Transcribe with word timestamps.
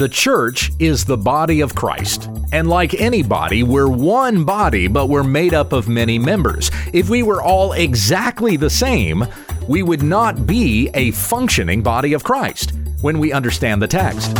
The 0.00 0.08
church 0.08 0.72
is 0.78 1.04
the 1.04 1.18
body 1.18 1.60
of 1.60 1.74
Christ. 1.74 2.30
And 2.52 2.70
like 2.70 2.94
any 2.94 3.22
body, 3.22 3.62
we're 3.62 3.86
one 3.86 4.46
body, 4.46 4.88
but 4.88 5.10
we're 5.10 5.22
made 5.22 5.52
up 5.52 5.74
of 5.74 5.90
many 5.90 6.18
members. 6.18 6.70
If 6.94 7.10
we 7.10 7.22
were 7.22 7.42
all 7.42 7.74
exactly 7.74 8.56
the 8.56 8.70
same, 8.70 9.26
we 9.68 9.82
would 9.82 10.02
not 10.02 10.46
be 10.46 10.88
a 10.94 11.10
functioning 11.10 11.82
body 11.82 12.14
of 12.14 12.24
Christ 12.24 12.72
when 13.02 13.18
we 13.18 13.30
understand 13.30 13.82
the 13.82 13.88
text. 13.88 14.34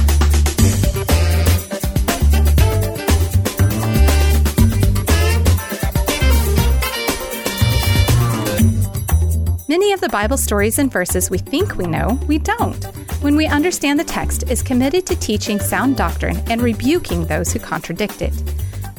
Many 9.69 9.93
of 9.93 10.01
the 10.01 10.09
Bible 10.11 10.39
stories 10.39 10.79
and 10.79 10.91
verses 10.91 11.29
we 11.29 11.37
think 11.37 11.77
we 11.77 11.85
know, 11.85 12.19
we 12.27 12.39
don't 12.39 13.00
when 13.21 13.37
we 13.37 13.47
understand 13.47 13.99
the 14.01 14.05
text, 14.05 14.51
is 14.51 14.63
committed 14.63 15.07
to 15.07 15.17
teaching 15.17 15.59
sound 15.59 15.97
doctrine 15.97 16.39
and 16.51 16.63
rebuking 16.63 17.27
those 17.27 17.53
who 17.53 17.59
contradict 17.59 18.23
it. 18.23 18.33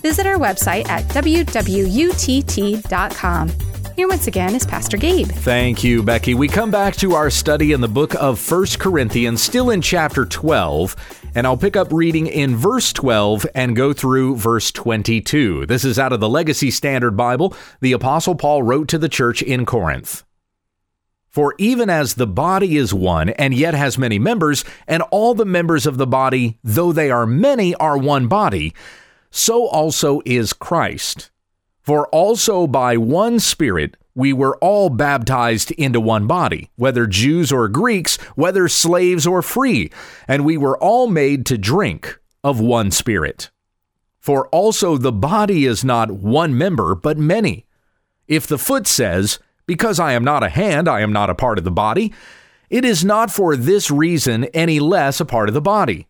Visit 0.02 0.26
our 0.26 0.38
website 0.38 0.88
at 0.90 1.04
wwutt.com. 1.06 2.12
Here 3.96 4.08
once 4.08 4.28
again 4.28 4.56
is 4.56 4.66
Pastor 4.66 4.98
Gabe. 4.98 5.28
Thank 5.28 5.84
you, 5.84 6.02
Becky. 6.02 6.34
We 6.34 6.48
come 6.48 6.72
back 6.72 6.96
to 6.98 7.14
our 7.14 7.30
study 7.30 7.74
in 7.74 7.82
the 7.82 7.88
book 7.88 8.16
of 8.16 8.40
First 8.40 8.80
Corinthians, 8.80 9.44
still 9.44 9.70
in 9.70 9.82
chapter 9.82 10.26
12, 10.26 10.96
and 11.36 11.46
I'll 11.46 11.58
pick 11.58 11.76
up 11.76 11.92
reading 11.92 12.28
in 12.28 12.56
verse 12.56 12.94
12 12.94 13.46
and 13.54 13.76
go 13.76 13.94
through 13.94 14.38
verse 14.38 14.72
22. 14.72 15.66
This 15.66 15.84
is 15.84 16.00
out 16.00 16.14
of 16.14 16.20
the 16.20 16.30
Legacy 16.30 16.72
Standard 16.72 17.18
Bible. 17.18 17.54
The 17.82 17.92
Apostle 17.92 18.36
Paul 18.36 18.64
wrote 18.64 18.88
to 18.88 18.98
the 18.98 19.10
church 19.10 19.42
in 19.42 19.66
Corinth. 19.66 20.24
For 21.32 21.56
even 21.58 21.90
as 21.90 22.16
the 22.16 22.28
body 22.28 22.76
is 22.76 22.94
one 22.94 23.30
and 23.30 23.54
yet 23.54 23.74
has 23.74 23.98
many 23.98 24.20
members, 24.20 24.66
and 24.86 25.02
all 25.12 25.34
the 25.34 25.46
members 25.46 25.86
of 25.86 25.98
the 25.98 26.06
body, 26.06 26.60
though 26.62 26.92
they 26.92 27.10
are 27.10 27.26
many, 27.26 27.74
are 27.76 27.98
one 27.98 28.28
body, 28.28 28.74
so 29.30 29.66
also 29.68 30.22
is 30.26 30.52
Christ. 30.52 31.32
For 31.82 32.08
also 32.10 32.68
by 32.68 32.98
one 32.98 33.40
Spirit 33.40 33.96
we 34.14 34.34
were 34.34 34.58
all 34.58 34.90
baptized 34.90 35.72
into 35.72 36.02
one 36.02 36.28
body, 36.28 36.70
whether 36.76 37.08
Jews 37.08 37.50
or 37.50 37.70
Greeks, 37.70 38.18
whether 38.36 38.68
slaves 38.68 39.26
or 39.26 39.42
free, 39.42 39.90
and 40.28 40.44
we 40.44 40.58
were 40.58 40.78
all 40.80 41.08
made 41.08 41.46
to 41.46 41.58
drink 41.58 42.20
of 42.44 42.60
one 42.60 42.92
Spirit. 42.92 43.52
For 44.20 44.50
also 44.50 44.98
the 44.98 45.14
body 45.14 45.66
is 45.66 45.86
not 45.86 46.12
one 46.12 46.58
member, 46.58 46.94
but 46.94 47.18
many. 47.18 47.66
If 48.28 48.48
the 48.48 48.58
foot 48.58 48.86
says, 48.86 49.40
because 49.72 50.02
I 50.02 50.12
am 50.12 50.26
not 50.26 50.44
a 50.44 50.50
hand, 50.50 50.90
I 50.90 51.00
am 51.00 51.14
not 51.14 51.30
a 51.30 51.34
part 51.34 51.58
of 51.58 51.64
the 51.64 51.72
body. 51.72 52.12
It 52.70 52.84
is 52.84 53.06
not 53.06 53.32
for 53.32 53.56
this 53.56 53.90
reason 53.90 54.44
any 54.54 54.82
less 54.82 55.22
a 55.22 55.26
part 55.26 55.48
of 55.48 55.54
the 55.54 55.62
body. 55.62 56.08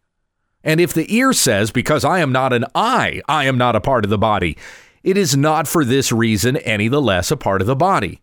And 0.63 0.81
if 0.81 0.95
the 0.95 1.15
ear 1.15 1.31
says, 1.31 1.69
Because 1.69 2.03
I 2.03 2.21
am 2.21 2.31
not 2.31 2.53
an 2.53 2.65
eye, 2.73 3.21
I 3.29 3.45
am 3.45 3.59
not 3.59 3.75
a 3.75 3.79
part 3.79 4.03
of 4.03 4.09
the 4.09 4.17
body, 4.17 4.57
it 5.03 5.15
is 5.15 5.37
not 5.37 5.67
for 5.67 5.85
this 5.85 6.11
reason 6.11 6.57
any 6.57 6.87
the 6.87 6.99
less 6.99 7.29
a 7.29 7.37
part 7.37 7.61
of 7.61 7.67
the 7.67 7.75
body. 7.75 8.19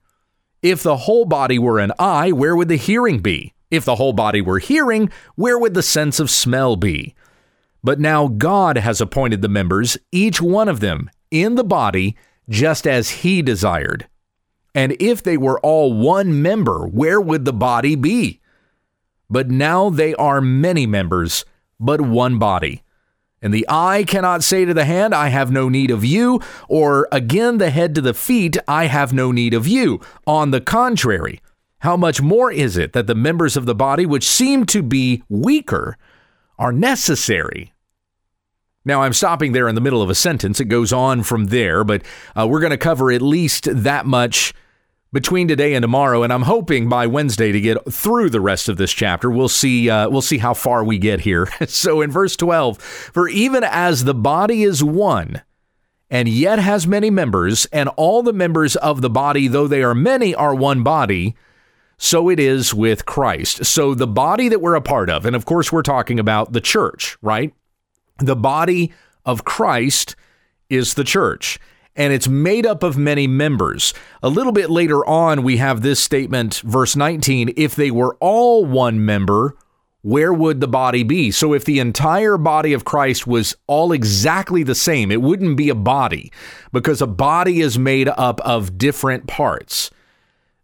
If 0.60 0.82
the 0.82 0.96
whole 0.96 1.24
body 1.24 1.56
were 1.56 1.78
an 1.78 1.92
eye, 2.00 2.32
where 2.32 2.56
would 2.56 2.66
the 2.66 2.74
hearing 2.74 3.20
be? 3.20 3.54
If 3.70 3.84
the 3.84 3.94
whole 3.94 4.12
body 4.12 4.40
were 4.40 4.58
hearing, 4.58 5.08
where 5.36 5.56
would 5.56 5.74
the 5.74 5.84
sense 5.84 6.18
of 6.18 6.30
smell 6.30 6.74
be? 6.74 7.14
But 7.84 8.00
now 8.00 8.26
God 8.26 8.76
has 8.76 9.00
appointed 9.00 9.42
the 9.42 9.48
members, 9.48 9.98
each 10.10 10.42
one 10.42 10.68
of 10.68 10.80
them, 10.80 11.08
in 11.30 11.54
the 11.54 11.62
body, 11.62 12.16
just 12.48 12.88
as 12.88 13.22
He 13.22 13.40
desired. 13.40 14.08
And 14.78 14.96
if 15.00 15.24
they 15.24 15.36
were 15.36 15.58
all 15.58 15.92
one 15.92 16.40
member, 16.40 16.86
where 16.86 17.20
would 17.20 17.44
the 17.44 17.52
body 17.52 17.96
be? 17.96 18.40
But 19.28 19.50
now 19.50 19.90
they 19.90 20.14
are 20.14 20.40
many 20.40 20.86
members, 20.86 21.44
but 21.80 22.00
one 22.00 22.38
body. 22.38 22.84
And 23.42 23.52
the 23.52 23.66
eye 23.68 24.04
cannot 24.06 24.44
say 24.44 24.64
to 24.64 24.72
the 24.72 24.84
hand, 24.84 25.16
I 25.16 25.30
have 25.30 25.50
no 25.50 25.68
need 25.68 25.90
of 25.90 26.04
you, 26.04 26.40
or 26.68 27.08
again 27.10 27.58
the 27.58 27.70
head 27.70 27.92
to 27.96 28.00
the 28.00 28.14
feet, 28.14 28.56
I 28.68 28.86
have 28.86 29.12
no 29.12 29.32
need 29.32 29.52
of 29.52 29.66
you. 29.66 30.00
On 30.28 30.52
the 30.52 30.60
contrary, 30.60 31.40
how 31.80 31.96
much 31.96 32.22
more 32.22 32.52
is 32.52 32.76
it 32.76 32.92
that 32.92 33.08
the 33.08 33.16
members 33.16 33.56
of 33.56 33.66
the 33.66 33.74
body 33.74 34.06
which 34.06 34.28
seem 34.28 34.64
to 34.66 34.80
be 34.80 35.24
weaker 35.28 35.98
are 36.56 36.70
necessary? 36.70 37.72
Now, 38.84 39.02
I'm 39.02 39.12
stopping 39.12 39.50
there 39.50 39.66
in 39.66 39.74
the 39.74 39.80
middle 39.80 40.02
of 40.02 40.08
a 40.08 40.14
sentence. 40.14 40.60
It 40.60 40.66
goes 40.66 40.92
on 40.92 41.24
from 41.24 41.46
there, 41.46 41.82
but 41.82 42.02
uh, 42.36 42.46
we're 42.46 42.60
going 42.60 42.70
to 42.70 42.76
cover 42.76 43.10
at 43.10 43.20
least 43.20 43.64
that 43.64 44.06
much 44.06 44.54
between 45.12 45.48
today 45.48 45.74
and 45.74 45.82
tomorrow, 45.82 46.22
and 46.22 46.32
I'm 46.32 46.42
hoping 46.42 46.88
by 46.88 47.06
Wednesday 47.06 47.52
to 47.52 47.60
get 47.60 47.92
through 47.92 48.30
the 48.30 48.40
rest 48.40 48.68
of 48.68 48.76
this 48.76 48.92
chapter. 48.92 49.30
We'll 49.30 49.48
see. 49.48 49.88
Uh, 49.88 50.08
we'll 50.08 50.22
see 50.22 50.38
how 50.38 50.54
far 50.54 50.84
we 50.84 50.98
get 50.98 51.20
here. 51.20 51.48
so, 51.66 52.00
in 52.00 52.10
verse 52.10 52.36
12, 52.36 52.78
for 52.78 53.28
even 53.28 53.64
as 53.64 54.04
the 54.04 54.14
body 54.14 54.62
is 54.62 54.84
one, 54.84 55.42
and 56.10 56.28
yet 56.28 56.58
has 56.58 56.86
many 56.86 57.10
members, 57.10 57.66
and 57.66 57.88
all 57.90 58.22
the 58.22 58.32
members 58.32 58.76
of 58.76 59.00
the 59.00 59.10
body, 59.10 59.48
though 59.48 59.66
they 59.66 59.82
are 59.82 59.94
many, 59.94 60.34
are 60.34 60.54
one 60.54 60.82
body. 60.82 61.34
So 62.00 62.28
it 62.28 62.38
is 62.38 62.72
with 62.72 63.06
Christ. 63.06 63.64
So 63.64 63.92
the 63.92 64.06
body 64.06 64.48
that 64.48 64.60
we're 64.60 64.76
a 64.76 64.80
part 64.80 65.10
of, 65.10 65.26
and 65.26 65.34
of 65.34 65.44
course 65.44 65.72
we're 65.72 65.82
talking 65.82 66.20
about 66.20 66.52
the 66.52 66.60
church, 66.60 67.18
right? 67.22 67.52
The 68.18 68.36
body 68.36 68.92
of 69.24 69.44
Christ 69.44 70.14
is 70.70 70.94
the 70.94 71.02
church 71.02 71.58
and 71.96 72.12
it's 72.12 72.28
made 72.28 72.66
up 72.66 72.82
of 72.82 72.96
many 72.96 73.26
members. 73.26 73.92
A 74.22 74.28
little 74.28 74.52
bit 74.52 74.70
later 74.70 75.04
on, 75.06 75.42
we 75.42 75.56
have 75.56 75.82
this 75.82 76.00
statement, 76.00 76.56
verse 76.64 76.94
19 76.96 77.52
if 77.56 77.74
they 77.74 77.90
were 77.90 78.16
all 78.20 78.64
one 78.64 79.04
member, 79.04 79.56
where 80.02 80.32
would 80.32 80.60
the 80.60 80.68
body 80.68 81.02
be? 81.02 81.30
So, 81.30 81.52
if 81.52 81.64
the 81.64 81.80
entire 81.80 82.38
body 82.38 82.72
of 82.72 82.84
Christ 82.84 83.26
was 83.26 83.56
all 83.66 83.92
exactly 83.92 84.62
the 84.62 84.74
same, 84.74 85.10
it 85.10 85.20
wouldn't 85.20 85.56
be 85.56 85.68
a 85.68 85.74
body 85.74 86.32
because 86.72 87.02
a 87.02 87.06
body 87.06 87.60
is 87.60 87.78
made 87.78 88.08
up 88.08 88.40
of 88.42 88.78
different 88.78 89.26
parts. 89.26 89.90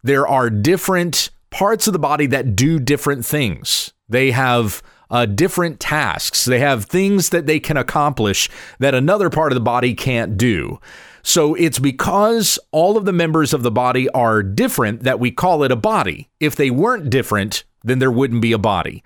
There 0.03 0.27
are 0.27 0.51
different 0.51 1.31
parts 1.51 1.87
of 1.87 1.93
the 1.93 1.99
body 1.99 2.27
that 2.27 2.55
do 2.55 2.79
different 2.79 3.25
things. 3.25 3.93
They 4.09 4.31
have 4.31 4.83
uh, 5.11 5.27
different 5.27 5.81
tasks, 5.81 6.45
they 6.45 6.61
have 6.61 6.85
things 6.85 7.31
that 7.31 7.47
they 7.47 7.61
can 7.61 7.77
accomplish 7.77 8.49
that 8.79 8.95
another 8.95 9.31
part 9.31 9.53
of 9.53 9.55
the 9.55 9.61
body 9.61 9.95
can't 9.95 10.37
do. 10.37 10.81
So 11.25 11.55
it's 11.55 11.79
because 11.79 12.59
all 12.71 12.99
of 12.99 13.07
the 13.07 13.13
members 13.13 13.55
of 13.55 13.63
the 13.63 13.71
body 13.71 14.11
are 14.11 14.43
different 14.43 15.05
that 15.05 15.19
we 15.19 15.31
call 15.31 15.65
it 15.65 15.73
a 15.73 15.77
body. 15.77 16.29
If 16.39 16.55
they 16.55 16.71
weren't 16.71 17.09
different, 17.09 17.65
then 17.83 17.99
there 17.99 18.11
wouldn't 18.11 18.43
be 18.43 18.53
a 18.53 18.59
body. 18.59 19.03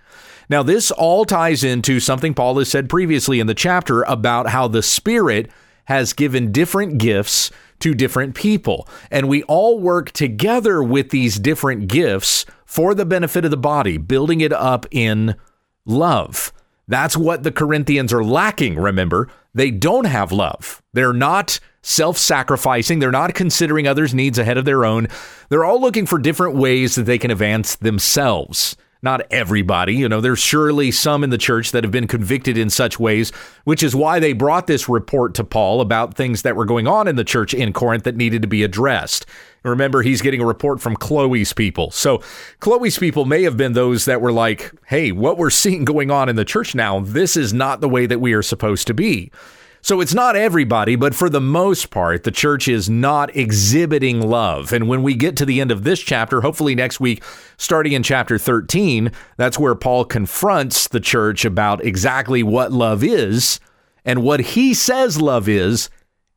Now, 0.51 0.65
this 0.65 0.91
all 0.91 1.25
ties 1.25 1.63
into 1.63 2.01
something 2.01 2.35
Paul 2.35 2.59
has 2.59 2.69
said 2.69 2.89
previously 2.89 3.39
in 3.39 3.47
the 3.47 3.55
chapter 3.55 4.03
about 4.03 4.49
how 4.49 4.67
the 4.67 4.83
Spirit 4.83 5.49
has 5.85 6.13
given 6.13 6.51
different 6.51 6.99
gifts 6.99 7.53
to 7.81 7.95
different 7.95 8.35
people. 8.35 8.89
And 9.11 9.29
we 9.29 9.45
all 9.45 9.79
work 9.79 10.11
together 10.11 10.83
with 10.83 11.11
these 11.11 11.39
different 11.39 11.87
gifts 11.87 12.45
for 12.67 12.95
the 12.95 13.07
benefit 13.07 13.45
of 13.45 13.53
the 13.53 13.57
body, 13.57 13.97
building 13.97 14.41
it 14.41 14.53
up 14.53 14.87
in 14.91 15.37
love. 15.87 16.53
That's 16.89 17.17
what 17.17 17.43
the 17.43 17.53
Corinthians 17.53 18.13
are 18.13 18.25
lacking, 18.25 18.77
remember. 18.77 19.29
They 19.59 19.73
don't 19.73 20.05
have 20.05 20.31
love. 20.31 20.81
They're 20.93 21.13
not 21.13 21.59
self 21.83 22.17
sacrificing. 22.17 23.01
They're 23.01 23.11
not 23.11 23.35
considering 23.35 23.89
others' 23.89 24.15
needs 24.15 24.39
ahead 24.39 24.57
of 24.57 24.65
their 24.65 24.85
own. 24.85 25.09
They're 25.49 25.65
all 25.65 25.81
looking 25.81 26.07
for 26.07 26.17
different 26.17 26.55
ways 26.55 26.95
that 26.95 27.03
they 27.07 27.19
can 27.19 27.33
advance 27.33 27.75
themselves. 27.75 28.77
Not 29.01 29.23
everybody, 29.31 29.95
you 29.95 30.09
know, 30.09 30.21
there's 30.21 30.41
surely 30.41 30.91
some 30.91 31.23
in 31.23 31.31
the 31.31 31.39
church 31.39 31.71
that 31.71 31.85
have 31.85 31.93
been 31.93 32.09
convicted 32.09 32.59
in 32.59 32.69
such 32.69 32.99
ways, 32.99 33.31
which 33.63 33.85
is 33.85 33.95
why 33.95 34.19
they 34.19 34.33
brought 34.33 34.67
this 34.67 34.89
report 34.89 35.35
to 35.35 35.45
Paul 35.45 35.81
about 35.81 36.15
things 36.15 36.43
that 36.43 36.57
were 36.57 36.65
going 36.65 36.89
on 36.89 37.07
in 37.07 37.15
the 37.15 37.23
church 37.23 37.55
in 37.55 37.73
Corinth 37.73 38.03
that 38.05 38.17
needed 38.17 38.43
to 38.43 38.49
be 38.49 38.65
addressed. 38.65 39.25
Remember, 39.63 40.03
he's 40.03 40.21
getting 40.21 40.41
a 40.41 40.47
report 40.47 40.81
from 40.81 40.97
Chloe's 40.97 41.53
people. 41.53 41.93
So, 41.93 42.23
Chloe's 42.59 42.99
people 42.99 43.25
may 43.25 43.45
have 43.45 43.57
been 43.57 43.73
those 43.73 44.05
that 44.07 44.21
were 44.21 44.33
like, 44.33 44.73
hey, 44.87 45.13
what 45.13 45.39
we're 45.39 45.51
seeing 45.51 45.85
going 45.85 46.11
on 46.11 46.29
in 46.29 46.35
the 46.35 46.45
church 46.45 46.75
now, 46.75 46.99
this 46.99 47.37
is 47.37 47.53
not 47.53 47.81
the 47.81 47.89
way 47.89 48.07
that 48.07 48.21
we 48.21 48.33
are 48.33 48.43
supposed 48.43 48.89
to 48.89 48.95
be. 48.95 49.31
So 49.81 50.01
it's 50.01 50.15
not 50.15 50.37
everybody, 50.37 50.97
but 50.97 51.15
for 51.15 51.31
the 51.31 51.41
most 51.41 51.91
part, 51.91 52.25
the 52.25 52.31
church 52.31 52.69
is 52.69 52.91
not 52.91 53.35
exhibiting 53.37 54.21
love. 54.21 54.73
And 54.73 54.89
when 54.89 55.03
we 55.03 55.15
get 55.15 55.37
to 55.37 55.47
the 55.47 55.61
end 55.61 55.71
of 55.71 55.85
this 55.85 56.01
chapter, 56.01 56.41
hopefully 56.41 56.75
next 56.75 57.01
week, 57.01 57.23
starting 57.57 57.93
in 57.93 58.03
chapter 58.03 58.39
13, 58.39 59.13
that's 59.37 59.59
where 59.59 59.75
Paul 59.75 60.05
confronts 60.05 60.89
the 60.89 61.01
church 61.01 61.45
about 61.45 61.85
exactly 61.85 62.43
what 62.43 62.73
love 62.73 63.05
is. 63.05 63.61
And 64.05 64.23
what 64.23 64.41
he 64.41 64.75
says 64.75 65.21
love 65.21 65.49
is, 65.49 65.91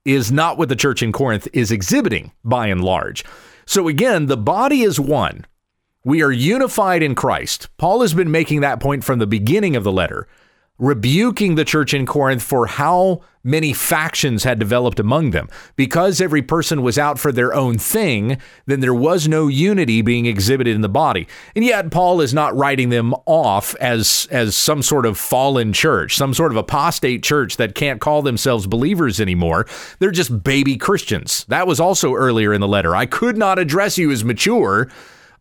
is 0.06 0.32
not 0.32 0.58
what 0.58 0.70
the 0.70 0.76
church 0.76 1.04
in 1.04 1.12
Corinth 1.12 1.48
is 1.54 1.72
exhibiting 1.72 2.32
by 2.44 2.68
and 2.68 2.84
large. 2.84 3.24
So 3.66 3.88
again, 3.88 4.26
the 4.26 4.38
body 4.38 4.82
is 4.82 5.00
one. 5.00 5.46
We 6.04 6.24
are 6.24 6.32
unified 6.32 7.04
in 7.04 7.14
Christ. 7.14 7.70
Paul 7.78 8.02
has 8.02 8.14
been 8.14 8.32
making 8.32 8.62
that 8.62 8.80
point 8.80 9.04
from 9.04 9.20
the 9.20 9.28
beginning 9.28 9.76
of 9.76 9.84
the 9.84 9.92
letter 9.92 10.28
rebuking 10.82 11.54
the 11.56 11.64
church 11.64 11.94
in 11.94 12.08
Corinth 12.08 12.42
for 12.42 12.66
how 12.66 13.22
many 13.44 13.72
factions 13.72 14.44
had 14.44 14.58
developed 14.58 15.00
among 15.00 15.30
them. 15.30 15.48
Because 15.76 16.20
every 16.20 16.42
person 16.42 16.82
was 16.82 16.98
out 16.98 17.20
for 17.20 17.32
their 17.32 17.54
own 17.54 17.78
thing, 17.78 18.40
then 18.66 18.80
there 18.80 18.94
was 18.94 19.28
no 19.28 19.48
unity 19.48 20.02
being 20.02 20.26
exhibited 20.26 20.76
in 20.76 20.82
the 20.82 20.90
body. 20.90 21.28
And 21.56 21.64
yet 21.64 21.92
Paul 21.92 22.20
is 22.20 22.34
not 22.34 22.56
writing 22.56 22.90
them 22.90 23.14
off 23.28 23.76
as 23.76 24.28
as 24.32 24.56
some 24.56 24.82
sort 24.82 25.06
of 25.06 25.20
fallen 25.20 25.72
church, 25.72 26.16
some 26.16 26.34
sort 26.34 26.52
of 26.52 26.58
apostate 26.58 27.24
church 27.24 27.58
that 27.58 27.76
can't 27.76 28.02
call 28.02 28.24
themselves 28.24 28.66
believers 28.66 29.22
anymore. 29.22 29.68
They're 30.00 30.12
just 30.12 30.44
baby 30.44 30.78
Christians. 30.78 31.46
That 31.48 31.68
was 31.68 31.80
also 31.80 32.16
earlier 32.16 32.54
in 32.54 32.62
the 32.62 32.68
letter. 32.68 32.96
I 32.96 33.06
could 33.06 33.38
not 33.38 33.60
address 33.60 34.00
you 34.00 34.12
as 34.12 34.26
mature, 34.26 34.90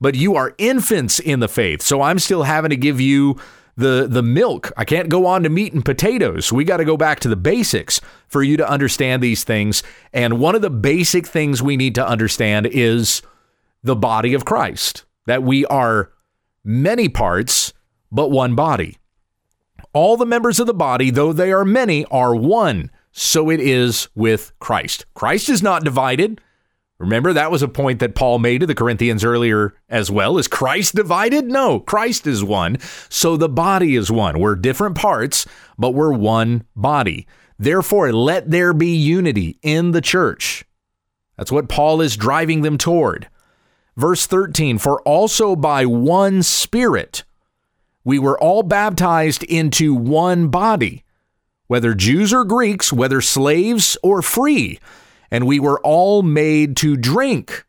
but 0.03 0.15
you 0.15 0.37
are 0.37 0.55
infants 0.59 1.19
in 1.19 1.41
the 1.41 1.49
faith. 1.49 1.81
So 1.81 2.03
I'm 2.03 2.19
still 2.19 2.43
having 2.43 2.71
to 2.71 2.77
give 2.77 3.01
you 3.01 3.39
the 3.77 4.07
the 4.09 4.23
milk. 4.23 4.73
I 4.77 4.85
can't 4.85 5.09
go 5.09 5.27
on 5.27 5.43
to 5.43 5.49
meat 5.49 5.73
and 5.73 5.85
potatoes. 5.85 6.53
We 6.53 6.65
got 6.65 6.79
to 6.79 6.85
go 6.85 6.97
back 6.97 7.21
to 7.21 7.29
the 7.29 7.37
basics 7.37 8.01
for 8.29 8.43
you 8.43 8.57
to 8.57 8.69
understand 8.69 9.23
these 9.23 9.45
things. 9.45 9.83
And 10.13 10.39
one 10.39 10.55
of 10.55 10.63
the 10.63 10.71
basic 10.71 11.27
things 11.27 11.63
we 11.63 11.77
need 11.77 11.95
to 11.97 12.07
understand 12.07 12.67
is 12.67 13.23
the 13.83 13.97
body 13.97 14.35
of 14.35 14.45
Christ. 14.45 15.05
That 15.27 15.43
we 15.43 15.65
are 15.67 16.11
many 16.65 17.09
parts 17.09 17.73
but 18.11 18.31
one 18.31 18.55
body. 18.55 18.99
All 19.93 20.17
the 20.17 20.27
members 20.27 20.61
of 20.61 20.67
the 20.67 20.75
body, 20.75 21.11
though 21.11 21.33
they 21.33 21.53
are 21.53 21.65
many, 21.65 22.05
are 22.07 22.35
one. 22.35 22.91
So 23.13 23.51
it 23.51 23.61
is 23.61 24.09
with 24.15 24.53
Christ. 24.61 25.05
Christ 25.15 25.49
is 25.49 25.63
not 25.63 25.85
divided. 25.85 26.41
Remember, 27.01 27.33
that 27.33 27.51
was 27.51 27.63
a 27.63 27.69
point 27.69 27.99
that 28.01 28.15
Paul 28.15 28.39
made 28.39 28.59
to 28.61 28.67
the 28.67 28.75
Corinthians 28.75 29.25
earlier 29.25 29.73
as 29.89 30.11
well. 30.11 30.37
Is 30.37 30.47
Christ 30.47 30.95
divided? 30.95 31.47
No, 31.47 31.81
Christ 31.81 32.27
is 32.27 32.45
one. 32.45 32.77
So 33.09 33.39
the 33.39 33.49
body 33.49 33.97
is 33.97 34.13
one. 34.13 34.39
We're 34.39 34.55
different 34.55 34.97
parts, 34.97 35.47
but 35.79 35.93
we're 35.93 36.13
one 36.13 36.65
body. 36.77 37.27
Therefore, 37.59 38.13
let 38.13 38.51
there 38.51 38.75
be 38.75 38.95
unity 38.95 39.59
in 39.63 39.93
the 39.93 40.03
church. 40.03 40.67
That's 41.39 41.51
what 41.51 41.71
Paul 41.71 42.03
is 42.03 42.19
driving 42.19 42.61
them 42.61 42.77
toward. 42.77 43.31
Verse 43.97 44.27
13 44.27 44.77
For 44.77 45.01
also 45.03 45.57
by 45.57 45.87
one 45.87 46.43
Spirit 46.43 47.25
we 48.05 48.19
were 48.19 48.39
all 48.39 48.63
baptized 48.63 49.43
into 49.45 49.95
one 49.95 50.49
body, 50.49 51.05
whether 51.67 51.95
Jews 51.95 52.35
or 52.35 52.45
Greeks, 52.45 52.93
whether 52.93 53.23
slaves 53.23 53.97
or 54.03 54.21
free 54.21 54.79
and 55.31 55.47
we 55.47 55.61
were 55.61 55.81
all 55.81 56.23
made 56.23 56.77
to 56.79 56.97
drink 56.97 57.65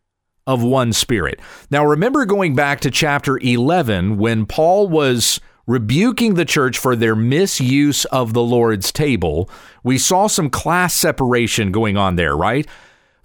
of 0.48 0.64
one 0.64 0.94
spirit. 0.94 1.40
Now, 1.70 1.86
remember 1.86 2.26
going 2.26 2.56
back 2.56 2.80
to 2.82 2.92
chapter 2.92 3.38
11 3.38 4.18
when 4.18 4.46
Paul 4.46 4.88
was 4.88 5.40
rebuking 5.68 6.34
the 6.34 6.46
church 6.46 6.78
for 6.78 6.96
their 6.96 7.16
misuse 7.16 8.06
of 8.06 8.34
the 8.34 8.42
Lord's 8.42 8.92
table. 8.92 9.50
We 9.84 9.98
saw 9.98 10.28
some 10.28 10.50
class 10.50 10.94
separation 10.94 11.72
going 11.72 11.98
on 11.98 12.16
there, 12.16 12.36
right? 12.36 12.68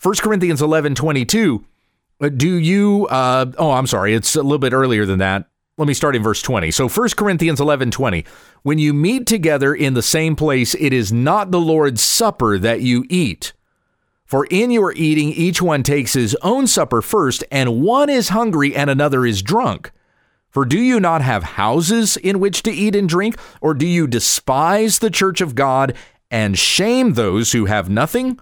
1 0.02 0.14
Corinthians 0.16 0.62
11 0.62 0.94
22. 0.94 1.64
Uh, 2.18 2.28
do 2.28 2.54
you, 2.54 3.06
uh, 3.10 3.46
oh, 3.58 3.72
I'm 3.72 3.86
sorry, 3.86 4.14
it's 4.14 4.36
a 4.36 4.42
little 4.42 4.58
bit 4.58 4.72
earlier 4.72 5.04
than 5.04 5.18
that. 5.18 5.48
Let 5.78 5.88
me 5.88 5.94
start 5.94 6.16
in 6.16 6.22
verse 6.22 6.40
20. 6.40 6.70
So 6.70 6.88
1 6.88 7.08
Corinthians 7.16 7.60
11 7.60 7.90
20. 7.90 8.24
When 8.62 8.78
you 8.78 8.94
meet 8.94 9.26
together 9.26 9.74
in 9.74 9.94
the 9.94 10.02
same 10.02 10.36
place, 10.36 10.74
it 10.74 10.92
is 10.92 11.12
not 11.12 11.50
the 11.50 11.60
Lord's 11.60 12.00
supper 12.00 12.58
that 12.58 12.80
you 12.80 13.04
eat. 13.10 13.52
For 14.26 14.46
in 14.46 14.72
your 14.72 14.92
eating, 14.92 15.30
each 15.30 15.62
one 15.62 15.84
takes 15.84 16.14
his 16.14 16.36
own 16.42 16.66
supper 16.66 17.00
first, 17.00 17.44
and 17.50 17.80
one 17.80 18.10
is 18.10 18.30
hungry 18.30 18.74
and 18.74 18.90
another 18.90 19.24
is 19.24 19.40
drunk. 19.40 19.92
For 20.50 20.64
do 20.64 20.78
you 20.78 20.98
not 20.98 21.22
have 21.22 21.42
houses 21.42 22.16
in 22.16 22.40
which 22.40 22.62
to 22.62 22.72
eat 22.72 22.96
and 22.96 23.08
drink? 23.08 23.36
Or 23.60 23.72
do 23.72 23.86
you 23.86 24.06
despise 24.06 24.98
the 24.98 25.10
church 25.10 25.40
of 25.40 25.54
God 25.54 25.94
and 26.30 26.58
shame 26.58 27.12
those 27.12 27.52
who 27.52 27.66
have 27.66 27.88
nothing? 27.88 28.40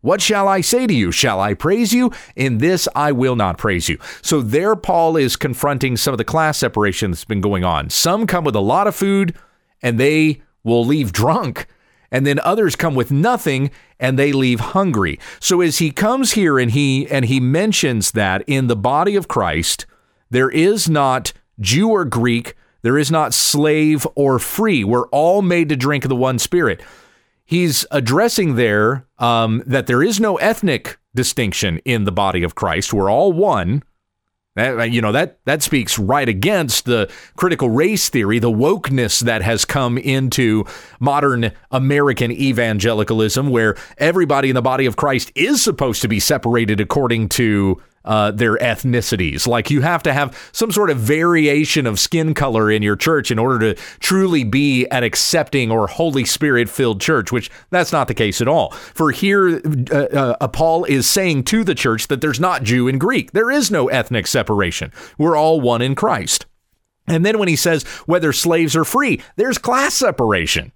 What 0.00 0.22
shall 0.22 0.46
I 0.46 0.60
say 0.60 0.86
to 0.86 0.94
you? 0.94 1.10
Shall 1.10 1.40
I 1.40 1.54
praise 1.54 1.92
you? 1.92 2.12
In 2.36 2.58
this 2.58 2.86
I 2.94 3.12
will 3.12 3.36
not 3.36 3.58
praise 3.58 3.88
you. 3.88 3.98
So 4.22 4.40
there, 4.40 4.76
Paul 4.76 5.16
is 5.16 5.36
confronting 5.36 5.96
some 5.96 6.14
of 6.14 6.18
the 6.18 6.24
class 6.24 6.58
separation 6.58 7.10
that's 7.10 7.24
been 7.24 7.40
going 7.40 7.64
on. 7.64 7.90
Some 7.90 8.26
come 8.26 8.44
with 8.44 8.54
a 8.54 8.60
lot 8.60 8.86
of 8.86 8.94
food 8.94 9.34
and 9.82 9.98
they 9.98 10.40
will 10.62 10.84
leave 10.84 11.12
drunk 11.12 11.66
and 12.10 12.26
then 12.26 12.40
others 12.40 12.76
come 12.76 12.94
with 12.94 13.10
nothing 13.10 13.70
and 13.98 14.18
they 14.18 14.32
leave 14.32 14.60
hungry. 14.60 15.18
So 15.38 15.60
as 15.60 15.78
he 15.78 15.90
comes 15.90 16.32
here 16.32 16.58
and 16.58 16.70
he 16.70 17.08
and 17.08 17.24
he 17.24 17.40
mentions 17.40 18.12
that 18.12 18.42
in 18.46 18.66
the 18.66 18.76
body 18.76 19.16
of 19.16 19.28
Christ 19.28 19.86
there 20.30 20.50
is 20.50 20.88
not 20.88 21.32
Jew 21.60 21.90
or 21.90 22.04
Greek, 22.04 22.54
there 22.82 22.96
is 22.96 23.10
not 23.10 23.34
slave 23.34 24.06
or 24.14 24.38
free. 24.38 24.84
We're 24.84 25.08
all 25.08 25.42
made 25.42 25.68
to 25.68 25.76
drink 25.76 26.04
of 26.04 26.08
the 26.08 26.16
one 26.16 26.38
spirit. 26.38 26.80
He's 27.44 27.84
addressing 27.90 28.54
there 28.54 29.06
um, 29.18 29.62
that 29.66 29.86
there 29.86 30.02
is 30.02 30.20
no 30.20 30.36
ethnic 30.36 30.98
distinction 31.14 31.78
in 31.84 32.04
the 32.04 32.12
body 32.12 32.42
of 32.44 32.54
Christ. 32.54 32.92
We're 32.92 33.10
all 33.10 33.32
one. 33.32 33.82
That, 34.60 34.78
uh, 34.78 34.82
you 34.82 35.00
know 35.00 35.12
that 35.12 35.38
that 35.46 35.62
speaks 35.62 35.98
right 35.98 36.28
against 36.28 36.84
the 36.84 37.10
critical 37.36 37.70
race 37.70 38.10
theory, 38.10 38.38
the 38.38 38.50
wokeness 38.50 39.20
that 39.20 39.40
has 39.42 39.64
come 39.64 39.96
into 39.96 40.64
modern 40.98 41.52
American 41.70 42.30
evangelicalism, 42.30 43.48
where 43.48 43.76
everybody 43.96 44.50
in 44.50 44.54
the 44.54 44.62
body 44.62 44.84
of 44.84 44.96
Christ 44.96 45.32
is 45.34 45.62
supposed 45.62 46.02
to 46.02 46.08
be 46.08 46.20
separated 46.20 46.78
according 46.78 47.30
to 47.30 47.80
uh, 48.04 48.30
their 48.30 48.56
ethnicities. 48.58 49.46
Like 49.46 49.70
you 49.70 49.82
have 49.82 50.02
to 50.04 50.12
have 50.12 50.36
some 50.52 50.72
sort 50.72 50.90
of 50.90 50.98
variation 50.98 51.86
of 51.86 52.00
skin 52.00 52.34
color 52.34 52.70
in 52.70 52.82
your 52.82 52.96
church 52.96 53.30
in 53.30 53.38
order 53.38 53.74
to 53.74 53.82
truly 53.98 54.44
be 54.44 54.86
an 54.88 55.04
accepting 55.04 55.70
or 55.70 55.86
Holy 55.86 56.24
Spirit 56.24 56.68
filled 56.68 57.00
church, 57.00 57.30
which 57.30 57.50
that's 57.70 57.92
not 57.92 58.08
the 58.08 58.14
case 58.14 58.40
at 58.40 58.48
all. 58.48 58.70
For 58.70 59.10
here, 59.10 59.60
uh, 59.92 60.34
uh, 60.40 60.48
Paul 60.48 60.84
is 60.84 61.08
saying 61.08 61.44
to 61.44 61.64
the 61.64 61.74
church 61.74 62.08
that 62.08 62.20
there's 62.20 62.40
not 62.40 62.62
Jew 62.62 62.88
and 62.88 62.98
Greek, 62.98 63.32
there 63.32 63.50
is 63.50 63.70
no 63.70 63.88
ethnic 63.88 64.26
separation. 64.26 64.92
We're 65.18 65.36
all 65.36 65.60
one 65.60 65.82
in 65.82 65.94
Christ. 65.94 66.46
And 67.06 67.26
then 67.26 67.38
when 67.38 67.48
he 67.48 67.56
says 67.56 67.82
whether 68.06 68.32
slaves 68.32 68.76
are 68.76 68.84
free, 68.84 69.20
there's 69.36 69.58
class 69.58 69.94
separation. 69.94 70.72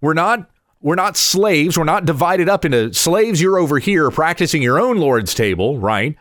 We're 0.00 0.14
not 0.14 0.50
we're 0.82 0.94
not 0.94 1.16
slaves. 1.16 1.76
We're 1.76 1.84
not 1.84 2.06
divided 2.06 2.48
up 2.48 2.64
into 2.64 2.94
slaves. 2.94 3.40
You're 3.40 3.58
over 3.58 3.78
here 3.78 4.10
practicing 4.10 4.62
your 4.62 4.80
own 4.80 4.96
Lord's 4.96 5.34
table, 5.34 5.78
right? 5.78 6.16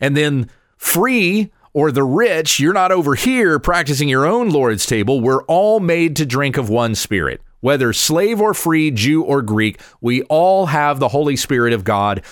And 0.00 0.16
then 0.16 0.50
free 0.76 1.50
or 1.72 1.90
the 1.90 2.04
rich, 2.04 2.60
you're 2.60 2.72
not 2.72 2.92
over 2.92 3.14
here 3.14 3.58
practicing 3.58 4.08
your 4.08 4.24
own 4.24 4.48
Lord's 4.48 4.86
table. 4.86 5.20
We're 5.20 5.42
all 5.44 5.80
made 5.80 6.16
to 6.16 6.26
drink 6.26 6.56
of 6.56 6.70
one 6.70 6.94
spirit. 6.94 7.40
Whether 7.60 7.92
slave 7.92 8.40
or 8.40 8.54
free, 8.54 8.90
Jew 8.90 9.22
or 9.22 9.42
Greek, 9.42 9.80
we 10.00 10.22
all 10.24 10.66
have 10.66 11.00
the 11.00 11.08
Holy 11.08 11.34
Spirit 11.34 11.72
of 11.72 11.82
God 11.82 12.22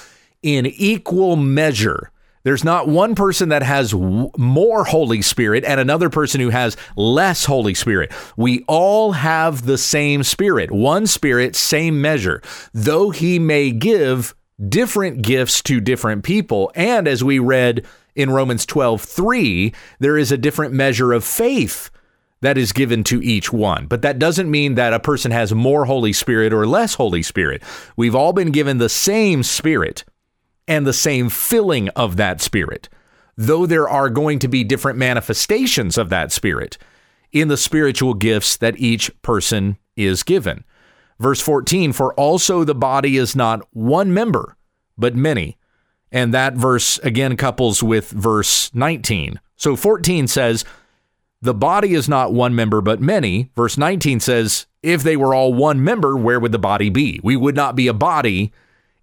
in 0.43 0.67
equal 0.67 1.37
measure. 1.37 2.11
There's 2.45 2.65
not 2.65 2.89
one 2.89 3.15
person 3.15 3.49
that 3.51 3.63
has 3.63 3.95
more 3.95 4.85
Holy 4.85 5.23
Spirit 5.23 5.65
and 5.65 5.81
another 5.81 6.11
person 6.11 6.41
who 6.41 6.51
has 6.51 6.77
less 6.97 7.45
Holy 7.45 7.75
Spirit. 7.75 8.13
We 8.37 8.65
all 8.67 9.13
have 9.13 9.65
the 9.65 9.79
same 9.79 10.23
Spirit, 10.23 10.71
one 10.71 11.07
Spirit, 11.07 11.55
same 11.55 12.01
measure. 12.01 12.43
Though 12.75 13.11
he 13.11 13.39
may 13.39 13.71
give 13.71 14.35
different 14.69 15.23
gifts 15.23 15.63
to 15.63 15.81
different 15.81 16.25
people. 16.25 16.71
And 16.75 17.09
as 17.09 17.25
we 17.25 17.39
read 17.39 17.87
in 18.15 18.31
Romans 18.31 18.67
12, 18.67 19.01
3, 19.03 19.73
there 19.99 20.19
is 20.19 20.31
a 20.33 20.39
different 20.39 20.75
measure 20.75 21.13
of 21.13 21.25
faith 21.25 21.91
that 22.43 22.59
is 22.59 22.73
given 22.73 23.05
to 23.05 23.23
each 23.23 23.53
one. 23.53 23.87
But 23.87 24.03
that 24.03 24.19
doesn't 24.19 24.51
mean 24.51 24.75
that 24.75 24.93
a 24.93 25.01
person 25.01 25.31
has 25.31 25.55
more 25.55 25.85
Holy 25.85 26.13
Spirit 26.13 26.53
or 26.53 26.67
less 26.67 26.95
Holy 26.95 27.23
Spirit. 27.23 27.63
We've 27.97 28.15
all 28.15 28.33
been 28.33 28.51
given 28.51 28.79
the 28.79 28.89
same 28.89 29.43
Spirit 29.43 30.05
and 30.69 30.87
the 30.87 30.93
same 30.93 31.29
filling 31.29 31.89
of 31.91 32.17
that 32.17 32.41
Spirit, 32.41 32.89
though 33.37 33.65
there 33.65 33.89
are 33.89 34.11
going 34.11 34.39
to 34.41 34.49
be 34.49 34.65
different 34.65 34.99
manifestations 34.99 35.97
of 35.97 36.09
that 36.11 36.33
Spirit 36.33 36.79
in 37.31 37.49
the 37.49 37.57
spiritual 37.57 38.13
gifts 38.13 38.57
that 38.57 38.79
each 38.79 39.11
person 39.23 39.79
is 39.97 40.23
given. 40.23 40.65
Verse 41.23 41.41
14, 41.41 41.93
for 41.93 42.13
also 42.15 42.65
the 42.65 42.75
body 42.75 43.17
is 43.17 43.37
not 43.37 43.63
one 43.73 44.13
member, 44.13 44.57
but 44.99 45.15
many. 45.15 45.57
And 46.11 46.35
that 46.35 46.55
verse 46.55 46.99
again 46.99 47.37
couples 47.37 47.81
with 47.81 48.11
verse 48.11 48.75
19. 48.75 49.41
So 49.55 49.77
14 49.77 50.27
says, 50.27 50.65
the 51.41 51.55
body 51.55 51.95
is 51.95 52.09
not 52.09 52.33
one 52.33 52.57
member, 52.57 52.81
but 52.81 53.01
many. 53.01 53.51
Verse 53.55 53.79
19 53.79 54.19
says, 54.19 54.67
if 54.83 55.05
they 55.05 55.17
were 55.17 55.33
all 55.33 55.55
one 55.55 55.85
member, 55.85 56.17
where 56.17 56.41
would 56.41 56.51
the 56.51 56.59
body 56.59 56.91
be? 56.91 57.21
We 57.23 57.37
would 57.37 57.55
not 57.55 57.77
be 57.77 57.87
a 57.87 57.95
body 57.95 58.53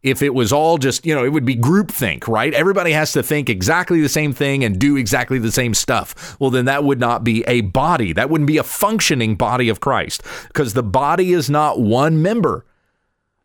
if 0.01 0.21
it 0.21 0.33
was 0.33 0.53
all 0.53 0.77
just, 0.77 1.05
you 1.05 1.13
know, 1.13 1.25
it 1.25 1.29
would 1.29 1.45
be 1.45 1.55
groupthink, 1.55 2.27
right? 2.27 2.53
Everybody 2.53 2.91
has 2.91 3.11
to 3.13 3.23
think 3.23 3.49
exactly 3.49 4.01
the 4.01 4.09
same 4.09 4.33
thing 4.33 4.63
and 4.63 4.79
do 4.79 4.95
exactly 4.95 5.39
the 5.39 5.51
same 5.51 5.73
stuff. 5.73 6.37
Well, 6.39 6.49
then 6.49 6.65
that 6.65 6.83
would 6.83 6.99
not 6.99 7.23
be 7.23 7.43
a 7.47 7.61
body. 7.61 8.13
That 8.13 8.29
wouldn't 8.29 8.47
be 8.47 8.57
a 8.57 8.63
functioning 8.63 9.35
body 9.35 9.67
of 9.67 9.81
Christ 9.81 10.23
because 10.47 10.73
the 10.73 10.83
body 10.83 11.33
is 11.33 11.49
not 11.49 11.79
one 11.79 12.21
member. 12.21 12.65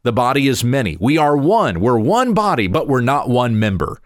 The 0.04 0.12
body 0.12 0.48
is 0.48 0.62
many. 0.62 0.96
We 1.00 1.18
are 1.18 1.36
one. 1.36 1.80
We're 1.80 1.98
one 1.98 2.34
body, 2.34 2.68
but 2.68 2.86
we're 2.86 3.00
not 3.00 3.28
one 3.28 3.58
member. 3.58 4.00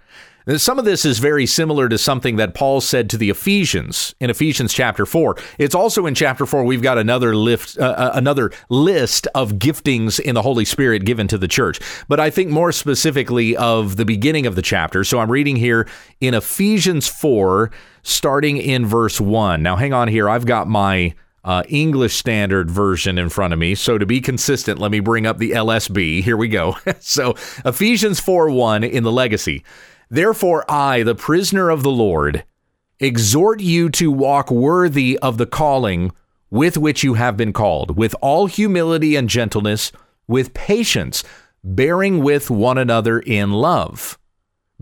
Some 0.57 0.79
of 0.79 0.87
this 0.87 1.05
is 1.05 1.19
very 1.19 1.45
similar 1.45 1.91
to 1.91 1.99
something 1.99 2.37
that 2.37 2.55
Paul 2.55 2.81
said 2.81 3.11
to 3.11 3.19
the 3.19 3.29
Ephesians 3.29 4.15
in 4.19 4.31
Ephesians 4.31 4.73
chapter 4.73 5.05
4. 5.05 5.37
It's 5.59 5.75
also 5.75 6.07
in 6.07 6.15
chapter 6.15 6.47
4 6.47 6.65
we've 6.65 6.81
got 6.81 6.97
another 6.97 7.37
lift 7.37 7.77
uh, 7.77 7.83
uh, 7.83 8.11
another 8.15 8.51
list 8.71 9.27
of 9.35 9.55
giftings 9.55 10.19
in 10.19 10.35
the 10.35 10.41
Holy 10.41 10.65
Spirit 10.65 11.05
given 11.05 11.29
to 11.29 11.37
the 11.37 11.49
church. 11.49 11.81
But 12.09 12.19
I 12.19 12.31
think 12.31 12.49
more 12.49 12.73
specifically 12.73 13.59
of 13.59 13.97
the 13.97 14.07
beginning 14.07 14.47
of 14.47 14.57
the 14.57 14.63
chapter. 14.63 15.05
So 15.05 15.19
I'm 15.19 15.31
reading 15.31 15.57
here 15.57 15.87
in 16.23 16.33
Ephesians 16.33 17.09
4 17.09 17.71
starting 18.03 18.57
in 18.57 18.87
verse 18.87 19.21
1. 19.21 19.63
Now 19.63 19.77
hang 19.77 19.93
on 19.93 20.09
here. 20.09 20.31
I've 20.31 20.47
got 20.47 20.67
my 20.67 21.15
uh, 21.45 21.63
English 21.69 22.17
Standard 22.17 22.71
Version 22.71 23.19
in 23.19 23.29
front 23.29 23.53
of 23.53 23.59
me. 23.59 23.75
So 23.75 23.99
to 23.99 24.07
be 24.07 24.23
consistent, 24.23 24.79
let 24.79 24.91
me 24.91 25.01
bring 25.01 25.27
up 25.27 25.37
the 25.37 25.51
LSB. 25.51 26.23
Here 26.23 26.39
we 26.39 26.49
go. 26.49 26.79
so 27.01 27.33
Ephesians 27.67 28.19
4 28.19 28.49
1 28.49 28.83
in 28.83 29.03
the 29.03 29.13
Legacy. 29.13 29.63
Therefore, 30.11 30.65
I, 30.71 31.03
the 31.03 31.15
prisoner 31.15 31.71
of 31.71 31.83
the 31.83 31.91
Lord, 31.91 32.45
exhort 33.01 33.61
you 33.61 33.91
to 33.91 34.11
walk 34.11 34.51
worthy 34.51 35.19
of 35.21 35.39
the 35.39 35.47
calling 35.47 36.13
with 36.51 36.79
which 36.79 37.05
you 37.05 37.15
have 37.15 37.37
been 37.37 37.53
called, 37.53 37.97
with 37.97 38.15
all 38.21 38.47
humility 38.47 39.17
and 39.17 39.29
gentleness, 39.29 39.93
with 40.27 40.55
patience, 40.55 41.23
bearing 41.63 42.23
with 42.23 42.51
one 42.51 42.79
another 42.79 43.21
in 43.21 43.53
love, 43.53 44.19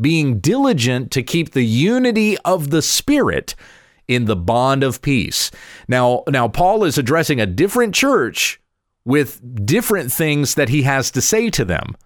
being 0.00 0.38
diligent 0.38 1.10
to 1.10 1.22
keep 1.22 1.50
the 1.50 1.64
unity 1.64 2.38
of 2.38 2.70
the 2.70 2.82
Spirit 2.82 3.54
in 4.06 4.26
the 4.26 4.36
bond 4.36 4.84
of 4.84 5.02
peace. 5.02 5.50
Now, 5.88 6.22
now 6.28 6.46
Paul 6.46 6.84
is 6.84 6.98
addressing 6.98 7.40
a 7.40 7.46
different 7.46 7.94
church 7.94 8.60
with 9.04 9.66
different 9.66 10.12
things 10.12 10.54
that 10.54 10.68
he 10.68 10.82
has 10.82 11.10
to 11.12 11.20
say 11.20 11.50
to 11.50 11.64
them. 11.64 11.96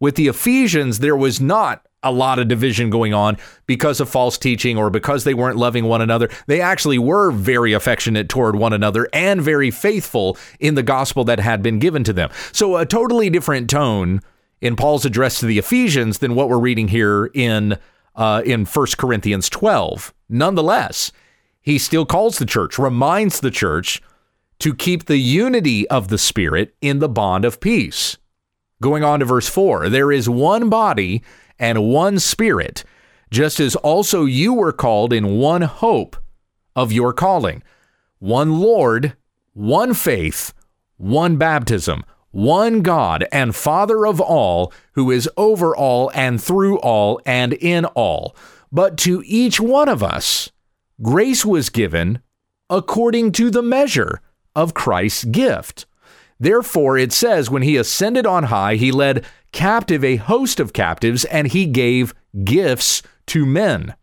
With 0.00 0.16
the 0.16 0.28
Ephesians, 0.28 0.98
there 0.98 1.16
was 1.16 1.40
not 1.40 1.86
a 2.02 2.12
lot 2.12 2.38
of 2.38 2.48
division 2.48 2.90
going 2.90 3.12
on 3.12 3.36
because 3.66 4.00
of 4.00 4.08
false 4.08 4.38
teaching 4.38 4.78
or 4.78 4.90
because 4.90 5.24
they 5.24 5.34
weren't 5.34 5.56
loving 5.56 5.84
one 5.84 6.00
another. 6.00 6.30
They 6.46 6.60
actually 6.60 6.98
were 6.98 7.30
very 7.30 7.72
affectionate 7.72 8.28
toward 8.28 8.56
one 8.56 8.72
another 8.72 9.08
and 9.12 9.42
very 9.42 9.70
faithful 9.70 10.36
in 10.60 10.74
the 10.74 10.82
gospel 10.82 11.24
that 11.24 11.40
had 11.40 11.62
been 11.62 11.78
given 11.78 12.04
to 12.04 12.12
them. 12.12 12.30
So, 12.52 12.76
a 12.76 12.86
totally 12.86 13.30
different 13.30 13.68
tone 13.68 14.20
in 14.60 14.76
Paul's 14.76 15.04
address 15.04 15.40
to 15.40 15.46
the 15.46 15.58
Ephesians 15.58 16.18
than 16.18 16.34
what 16.34 16.48
we're 16.48 16.58
reading 16.58 16.88
here 16.88 17.26
in 17.34 17.78
uh, 18.14 18.42
in 18.44 18.64
1 18.64 18.86
Corinthians 18.98 19.48
12. 19.48 20.12
Nonetheless, 20.28 21.12
he 21.60 21.78
still 21.78 22.04
calls 22.04 22.38
the 22.38 22.46
church, 22.46 22.78
reminds 22.78 23.40
the 23.40 23.50
church 23.50 24.02
to 24.58 24.74
keep 24.74 25.04
the 25.04 25.18
unity 25.18 25.88
of 25.88 26.08
the 26.08 26.18
Spirit 26.18 26.74
in 26.80 26.98
the 26.98 27.08
bond 27.08 27.44
of 27.44 27.60
peace. 27.60 28.16
Going 28.80 29.04
on 29.04 29.20
to 29.20 29.24
verse 29.24 29.48
4 29.48 29.88
there 29.88 30.12
is 30.12 30.28
one 30.28 30.68
body 30.68 31.22
and 31.58 31.84
one 31.84 32.18
Spirit, 32.18 32.84
just 33.30 33.60
as 33.60 33.76
also 33.76 34.24
you 34.24 34.52
were 34.54 34.72
called 34.72 35.12
in 35.12 35.38
one 35.38 35.62
hope 35.62 36.16
of 36.74 36.92
your 36.92 37.12
calling, 37.12 37.62
one 38.18 38.58
Lord, 38.58 39.14
one 39.52 39.94
faith, 39.94 40.52
one 40.96 41.36
baptism, 41.36 42.04
one 42.30 42.82
God 42.82 43.26
and 43.32 43.54
Father 43.54 44.06
of 44.06 44.20
all, 44.20 44.72
who 44.92 45.10
is 45.10 45.28
over 45.36 45.74
all 45.74 46.10
and 46.14 46.42
through 46.42 46.78
all 46.78 47.20
and 47.26 47.52
in 47.54 47.84
all. 47.86 48.36
But 48.70 48.98
to 48.98 49.22
each 49.24 49.60
one 49.60 49.88
of 49.88 50.02
us, 50.02 50.50
grace 51.02 51.44
was 51.44 51.70
given 51.70 52.20
according 52.70 53.32
to 53.32 53.50
the 53.50 53.62
measure 53.62 54.20
of 54.54 54.74
Christ's 54.74 55.24
gift. 55.24 55.86
Therefore, 56.38 56.96
it 56.96 57.12
says, 57.12 57.50
when 57.50 57.62
he 57.62 57.76
ascended 57.76 58.26
on 58.26 58.44
high, 58.44 58.76
he 58.76 58.92
led 58.92 59.24
captive 59.52 60.04
a 60.04 60.16
host 60.16 60.60
of 60.60 60.72
captives, 60.72 61.24
and 61.26 61.48
he 61.48 61.66
gave 61.66 62.14
gifts 62.44 63.02
to 63.26 63.46
men. 63.46 63.94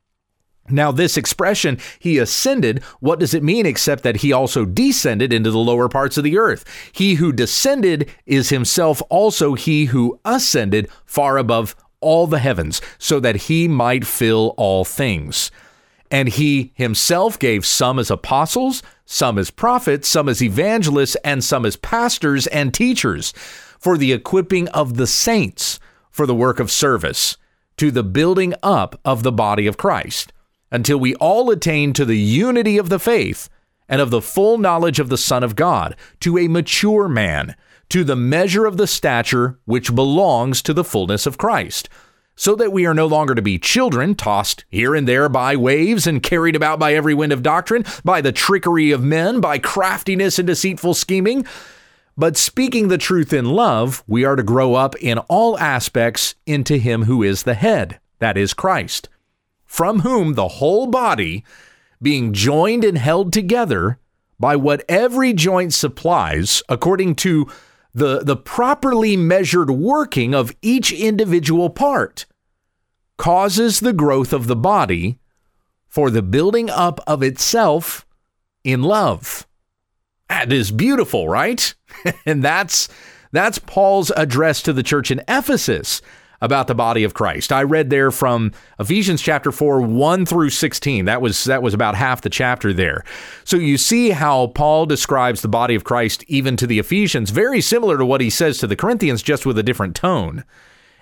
Now, 0.68 0.92
this 0.92 1.16
expression, 1.16 1.78
he 2.00 2.18
ascended, 2.18 2.84
what 3.00 3.20
does 3.20 3.36
it 3.36 3.44
mean 3.44 3.68
except 3.68 4.02
that 4.04 4.18
he 4.18 4.34
also 4.34 4.66
descended 4.66 5.32
into 5.32 5.52
the 5.52 5.60
lower 5.60 5.88
parts 5.88 6.18
of 6.18 6.24
the 6.24 6.40
earth? 6.40 6.66
He 6.92 7.16
who 7.16 7.32
descended 7.32 8.10
is 8.26 8.50
himself 8.50 9.02
also 9.10 9.54
he 9.54 9.86
who 9.86 10.20
ascended 10.26 10.90
far 11.06 11.38
above 11.38 11.76
all 12.02 12.26
the 12.26 12.40
heavens, 12.40 12.82
so 12.98 13.20
that 13.20 13.36
he 13.36 13.68
might 13.68 14.06
fill 14.06 14.56
all 14.58 14.86
things. 14.86 15.52
And 16.10 16.30
he 16.30 16.72
himself 16.76 17.38
gave 17.38 17.66
some 17.66 18.00
as 18.00 18.10
apostles, 18.10 18.82
some 19.06 19.38
as 19.38 19.52
prophets, 19.52 20.08
some 20.08 20.28
as 20.28 20.42
evangelists, 20.42 21.16
and 21.24 21.44
some 21.44 21.66
as 21.66 21.76
pastors 21.76 22.48
and 22.48 22.74
teachers 22.74 23.34
for 23.80 23.98
the 23.98 24.14
equipping 24.14 24.68
of 24.70 24.98
the 24.98 25.08
saints 25.08 25.80
for 26.10 26.26
the 26.26 26.36
work 26.36 26.60
of 26.60 26.72
service, 26.72 27.38
to 27.78 27.92
the 27.92 28.04
building 28.04 28.54
up 28.64 29.00
of 29.04 29.24
the 29.24 29.32
body 29.32 29.68
of 29.68 29.78
Christ, 29.78 30.32
until 30.72 30.98
we 30.98 31.16
all 31.16 31.52
attain 31.52 31.94
to 31.94 32.06
the 32.06 32.18
unity 32.18 32.78
of 32.78 32.90
the 32.90 33.00
faith 33.00 33.50
and 33.90 34.02
of 34.02 34.12
the 34.12 34.22
full 34.22 34.58
knowledge 34.58 35.00
of 35.00 35.10
the 35.10 35.18
Son 35.18 35.44
of 35.44 35.56
God, 35.56 35.96
to 36.22 36.38
a 36.38 36.48
mature 36.48 37.08
man, 37.08 37.56
to 37.90 38.04
the 38.04 38.16
measure 38.16 38.66
of 38.66 38.78
the 38.78 38.88
stature 38.88 39.60
which 39.66 39.94
belongs 39.94 40.62
to 40.62 40.74
the 40.74 40.84
fullness 40.84 41.26
of 41.26 41.38
Christ 41.38 41.90
so 42.36 42.56
that 42.56 42.72
we 42.72 42.86
are 42.86 42.94
no 42.94 43.08
longer 43.08 43.34
to 43.34 43.42
be 43.42 43.58
children, 43.58 44.14
tossed 44.14 44.66
here 44.70 44.94
and 44.94 45.08
there 45.08 45.30
by 45.30 45.56
waves 45.56 46.06
and 46.06 46.22
carried 46.22 46.56
about 46.56 46.80
by 46.80 46.94
every 46.94 47.14
wind 47.14 47.32
of 47.32 47.42
doctrine, 47.42 47.86
by 48.04 48.22
the 48.22 48.32
trickery 48.32 48.92
of 48.92 49.04
men, 49.04 49.40
by 49.40 49.58
craftiness 49.58 50.38
and 50.38 50.48
deceitful 50.48 50.94
scheming. 50.94 51.46
But 52.18 52.38
speaking 52.38 52.88
the 52.88 52.98
truth 52.98 53.34
in 53.34 53.46
love, 53.46 54.04
we 54.08 54.24
are 54.24 54.36
to 54.36 54.44
grow 54.44 54.76
up 54.76 54.96
in 54.96 55.18
all 55.18 55.60
aspects 55.60 56.36
into 56.46 56.78
Him 56.78 57.04
who 57.04 57.22
is 57.24 57.44
the 57.44 57.56
head, 57.56 58.00
that 58.20 58.38
is 58.38 58.54
Christ, 58.54 59.10
from 59.66 60.00
whom 60.00 60.34
the 60.34 60.48
whole 60.48 60.88
body, 60.88 61.44
being 62.02 62.32
joined 62.32 62.84
and 62.86 62.98
held 62.98 63.34
together 63.34 64.00
by 64.40 64.56
what 64.56 64.86
every 64.88 65.34
joint 65.34 65.74
supplies, 65.74 66.64
according 66.70 67.16
to 67.16 67.48
the, 67.94 68.20
the 68.20 68.36
properly 68.38 69.16
measured 69.18 69.72
working 69.72 70.34
of 70.34 70.56
each 70.62 70.92
individual 70.92 71.70
part 71.70 72.26
causes 73.18 73.80
the 73.80 73.94
growth 73.94 74.34
of 74.34 74.48
the 74.48 74.56
body 74.56 75.18
for 75.88 76.10
the 76.10 76.22
building 76.22 76.70
up 76.70 77.00
of 77.08 77.24
itself 77.24 78.06
in 78.64 78.84
love. 78.84 79.48
That 80.30 80.52
is 80.52 80.72
beautiful, 80.72 81.30
right? 81.30 81.74
and 82.26 82.44
that's 82.44 82.90
that's 83.32 83.60
Paul's 83.60 84.12
address 84.12 84.62
to 84.64 84.74
the 84.74 84.84
church 84.84 85.12
in 85.12 85.22
Ephesus 85.28 86.02
about 86.42 86.68
the 86.68 86.76
body 86.76 87.04
of 87.04 87.14
Christ. 87.14 87.52
I 87.52 87.64
read 87.64 87.90
there 87.90 88.12
from 88.12 88.52
Ephesians 88.80 89.22
chapter 89.22 89.52
4 89.52 89.82
1 89.82 90.26
through 90.26 90.50
16. 90.50 91.06
That 91.06 91.22
was 91.22 91.44
that 91.46 91.64
was 91.64 91.74
about 91.74 91.96
half 91.96 92.22
the 92.22 92.30
chapter 92.30 92.74
there. 92.74 93.04
So 93.44 93.58
you 93.58 93.78
see 93.78 94.12
how 94.12 94.48
Paul 94.48 94.86
describes 94.86 95.42
the 95.42 95.48
body 95.48 95.76
of 95.76 95.84
Christ 95.84 96.24
even 96.28 96.58
to 96.58 96.68
the 96.68 96.80
Ephesians 96.80 97.30
very 97.30 97.62
similar 97.62 97.98
to 97.98 98.06
what 98.06 98.22
he 98.22 98.30
says 98.30 98.58
to 98.60 98.68
the 98.68 98.76
Corinthians 98.76 99.22
just 99.22 99.46
with 99.46 99.58
a 99.58 99.64
different 99.64 99.96
tone. 99.96 100.44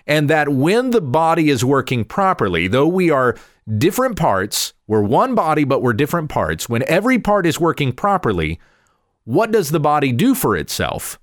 And 0.05 0.29
that 0.29 0.49
when 0.49 0.89
the 0.91 1.01
body 1.01 1.49
is 1.49 1.63
working 1.63 2.03
properly, 2.03 2.67
though 2.67 2.87
we 2.87 3.09
are 3.09 3.37
different 3.77 4.17
parts, 4.17 4.73
we're 4.85 5.01
one 5.01 5.33
body 5.33 5.63
but 5.63 5.81
we're 5.81 5.93
different 5.93 6.29
parts, 6.29 6.67
when 6.67 6.83
every 6.89 7.19
part 7.19 7.45
is 7.45 7.59
working 7.59 7.93
properly, 7.93 8.59
what 9.25 9.51
does 9.51 9.69
the 9.69 9.79
body 9.79 10.11
do 10.11 10.35
for 10.35 10.55
itself? 10.55 11.19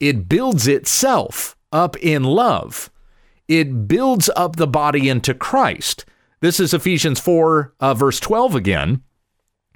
It 0.00 0.28
builds 0.28 0.68
itself 0.68 1.56
up 1.72 1.96
in 1.96 2.22
love 2.22 2.90
it 3.48 3.88
builds 3.88 4.30
up 4.36 4.56
the 4.56 4.66
body 4.66 5.08
into 5.08 5.34
Christ. 5.34 6.04
This 6.40 6.60
is 6.60 6.74
Ephesians 6.74 7.18
4, 7.18 7.74
uh, 7.80 7.94
verse 7.94 8.20
12 8.20 8.54
again, 8.54 9.02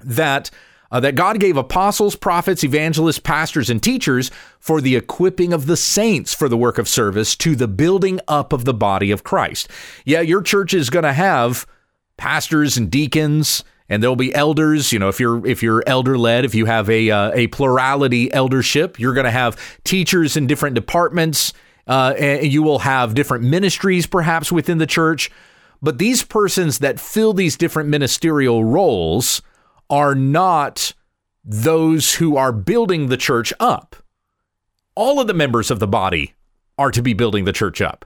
that, 0.05 0.51
uh, 0.93 1.01
that 1.01 1.17
God 1.17 1.41
gave 1.41 1.57
apostles, 1.57 2.15
prophets, 2.15 2.63
evangelists, 2.63 3.19
pastors, 3.19 3.71
and 3.71 3.83
teachers 3.83 4.31
for 4.61 4.81
the 4.81 4.95
equipping 4.95 5.53
of 5.53 5.67
the 5.67 5.77
saints 5.77 6.35
for 6.35 6.49
the 6.49 6.57
work 6.57 6.79
of 6.79 6.87
service 6.87 7.35
to 7.37 7.57
the 7.57 7.67
building 7.67 8.21
up 8.29 8.53
of 8.53 8.65
the 8.65 8.75
body 8.75 9.11
of 9.11 9.25
Christ. 9.25 9.69
Yeah, 10.05 10.21
your 10.21 10.43
church 10.43 10.75
is 10.75 10.91
going 10.91 11.05
to 11.05 11.15
have 11.15 11.67
pastors 12.19 12.77
and 12.77 12.91
deacons 12.91 13.65
and 13.89 14.03
there'll 14.03 14.17
be 14.17 14.35
elders. 14.35 14.93
You 14.93 14.99
know, 14.99 15.09
if 15.09 15.21
you're 15.21 15.47
if 15.47 15.63
you're 15.63 15.83
elder 15.87 16.19
led, 16.19 16.45
if 16.45 16.55
you 16.55 16.67
have 16.67 16.89
a 16.89 17.11
uh, 17.11 17.33
a 17.33 17.47
plurality 17.49 18.33
eldership, 18.33 18.99
you're 18.99 19.15
going 19.15 19.25
to 19.25 19.31
have 19.31 19.59
teachers 19.85 20.37
in 20.37 20.47
different 20.47 20.75
departments 20.75 21.53
uh, 21.87 22.15
and 22.19 22.53
you 22.53 22.63
will 22.63 22.81
have 22.81 23.15
different 23.15 23.45
ministries 23.45 24.07
perhaps 24.07 24.53
within 24.53 24.79
the 24.79 24.87
church. 24.87 25.31
But 25.81 25.99
these 25.99 26.23
persons 26.23 26.79
that 26.79 27.01
fill 27.01 27.33
these 27.33 27.57
different 27.57 27.89
ministerial 27.89 28.65
roles 28.65 29.43
are 29.91 30.15
not 30.15 30.95
those 31.45 32.15
who 32.15 32.37
are 32.37 32.53
building 32.53 33.09
the 33.09 33.17
church 33.17 33.53
up. 33.59 33.97
All 34.95 35.21
of 35.21 35.27
the 35.27 35.35
members 35.35 35.71
of 35.71 35.81
the 35.81 35.89
body 35.89 36.35
are 36.79 36.93
to 36.93 37.03
be 37.03 37.15
building 37.15 37.45
the 37.45 37.53
church 37.53 37.81
up. 37.81 38.05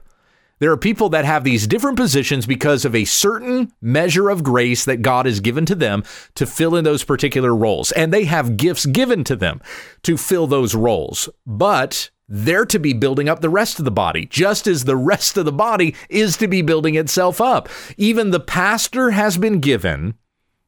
There 0.59 0.71
are 0.71 0.77
people 0.77 1.09
that 1.09 1.25
have 1.25 1.43
these 1.43 1.67
different 1.67 1.97
positions 1.97 2.45
because 2.45 2.83
of 2.83 2.95
a 2.95 3.05
certain 3.05 3.71
measure 3.81 4.29
of 4.29 4.43
grace 4.43 4.85
that 4.85 5.03
God 5.03 5.25
has 5.25 5.39
given 5.39 5.65
to 5.67 5.75
them 5.75 6.03
to 6.35 6.45
fill 6.45 6.75
in 6.75 6.83
those 6.83 7.03
particular 7.03 7.55
roles. 7.55 7.91
And 7.91 8.11
they 8.11 8.25
have 8.25 8.57
gifts 8.57 8.85
given 8.85 9.23
to 9.25 9.35
them 9.35 9.61
to 10.03 10.17
fill 10.17 10.47
those 10.47 10.73
roles. 10.73 11.29
But 11.45 12.09
they're 12.27 12.65
to 12.65 12.79
be 12.79 12.93
building 12.93 13.29
up 13.29 13.41
the 13.41 13.49
rest 13.49 13.79
of 13.79 13.85
the 13.85 13.91
body, 13.91 14.25
just 14.25 14.67
as 14.67 14.83
the 14.83 14.97
rest 14.97 15.37
of 15.37 15.45
the 15.45 15.51
body 15.51 15.95
is 16.09 16.35
to 16.37 16.47
be 16.47 16.61
building 16.61 16.95
itself 16.95 17.39
up. 17.39 17.69
Even 17.95 18.31
the 18.31 18.39
pastor 18.39 19.11
has 19.11 19.37
been 19.37 19.59
given 19.59 20.15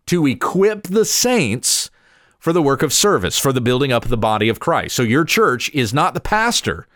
to 0.06 0.26
equip 0.26 0.84
the 0.84 1.06
saints 1.06 1.90
for 2.38 2.54
the 2.54 2.62
work 2.62 2.82
of 2.82 2.94
service, 2.94 3.38
for 3.38 3.52
the 3.52 3.60
building 3.60 3.92
up 3.92 4.06
of 4.06 4.10
the 4.10 4.18
body 4.18 4.48
of 4.48 4.60
Christ. 4.60 4.96
So 4.96 5.04
your 5.04 5.26
church 5.26 5.70
is 5.74 5.94
not 5.94 6.14
the 6.14 6.22
pastor. 6.22 6.88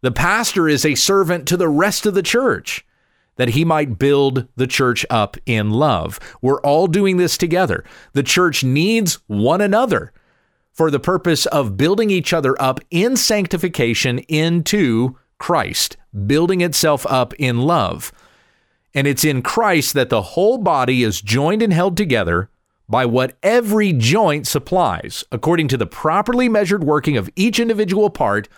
The 0.00 0.12
pastor 0.12 0.68
is 0.68 0.84
a 0.84 0.94
servant 0.94 1.46
to 1.48 1.56
the 1.56 1.68
rest 1.68 2.06
of 2.06 2.14
the 2.14 2.22
church 2.22 2.86
that 3.36 3.50
he 3.50 3.64
might 3.64 3.98
build 3.98 4.46
the 4.56 4.66
church 4.66 5.06
up 5.10 5.36
in 5.46 5.70
love. 5.70 6.18
We're 6.42 6.60
all 6.60 6.86
doing 6.86 7.16
this 7.16 7.38
together. 7.38 7.84
The 8.12 8.22
church 8.22 8.62
needs 8.62 9.18
one 9.26 9.60
another 9.60 10.12
for 10.72 10.90
the 10.90 11.00
purpose 11.00 11.46
of 11.46 11.76
building 11.76 12.10
each 12.10 12.32
other 12.32 12.60
up 12.60 12.80
in 12.90 13.16
sanctification 13.16 14.20
into 14.20 15.16
Christ, 15.38 15.96
building 16.26 16.60
itself 16.60 17.06
up 17.08 17.32
in 17.34 17.58
love. 17.62 18.12
And 18.94 19.06
it's 19.06 19.24
in 19.24 19.42
Christ 19.42 19.94
that 19.94 20.10
the 20.10 20.22
whole 20.22 20.58
body 20.58 21.02
is 21.02 21.20
joined 21.20 21.62
and 21.62 21.72
held 21.72 21.96
together 21.96 22.50
by 22.88 23.04
what 23.06 23.36
every 23.42 23.92
joint 23.92 24.46
supplies, 24.46 25.24
according 25.30 25.68
to 25.68 25.76
the 25.76 25.86
properly 25.86 26.48
measured 26.48 26.82
working 26.82 27.16
of 27.16 27.30
each 27.36 27.60
individual 27.60 28.10
part, 28.10 28.48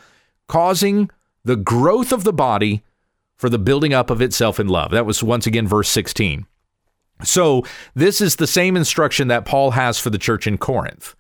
causing 0.47 1.11
the 1.45 1.57
growth 1.57 2.13
of 2.13 2.25
the 2.25 2.33
body 2.33 2.83
for 3.37 3.49
the 3.49 3.59
building 3.59 3.95
up 3.95 4.11
of 4.11 4.21
itself 4.21 4.61
in 4.61 4.69
love. 4.69 4.91
That 4.91 5.07
was 5.07 5.23
once 5.23 5.47
again 5.47 5.67
verse 5.67 5.89
16. 5.89 6.47
So, 7.23 7.65
this 7.95 8.21
is 8.21 8.37
the 8.37 8.47
same 8.47 8.77
instruction 8.77 9.29
that 9.29 9.45
Paul 9.45 9.73
has 9.73 9.99
for 9.99 10.11
the 10.11 10.19
church 10.19 10.47
in 10.47 10.57
Corinth. 10.57 11.15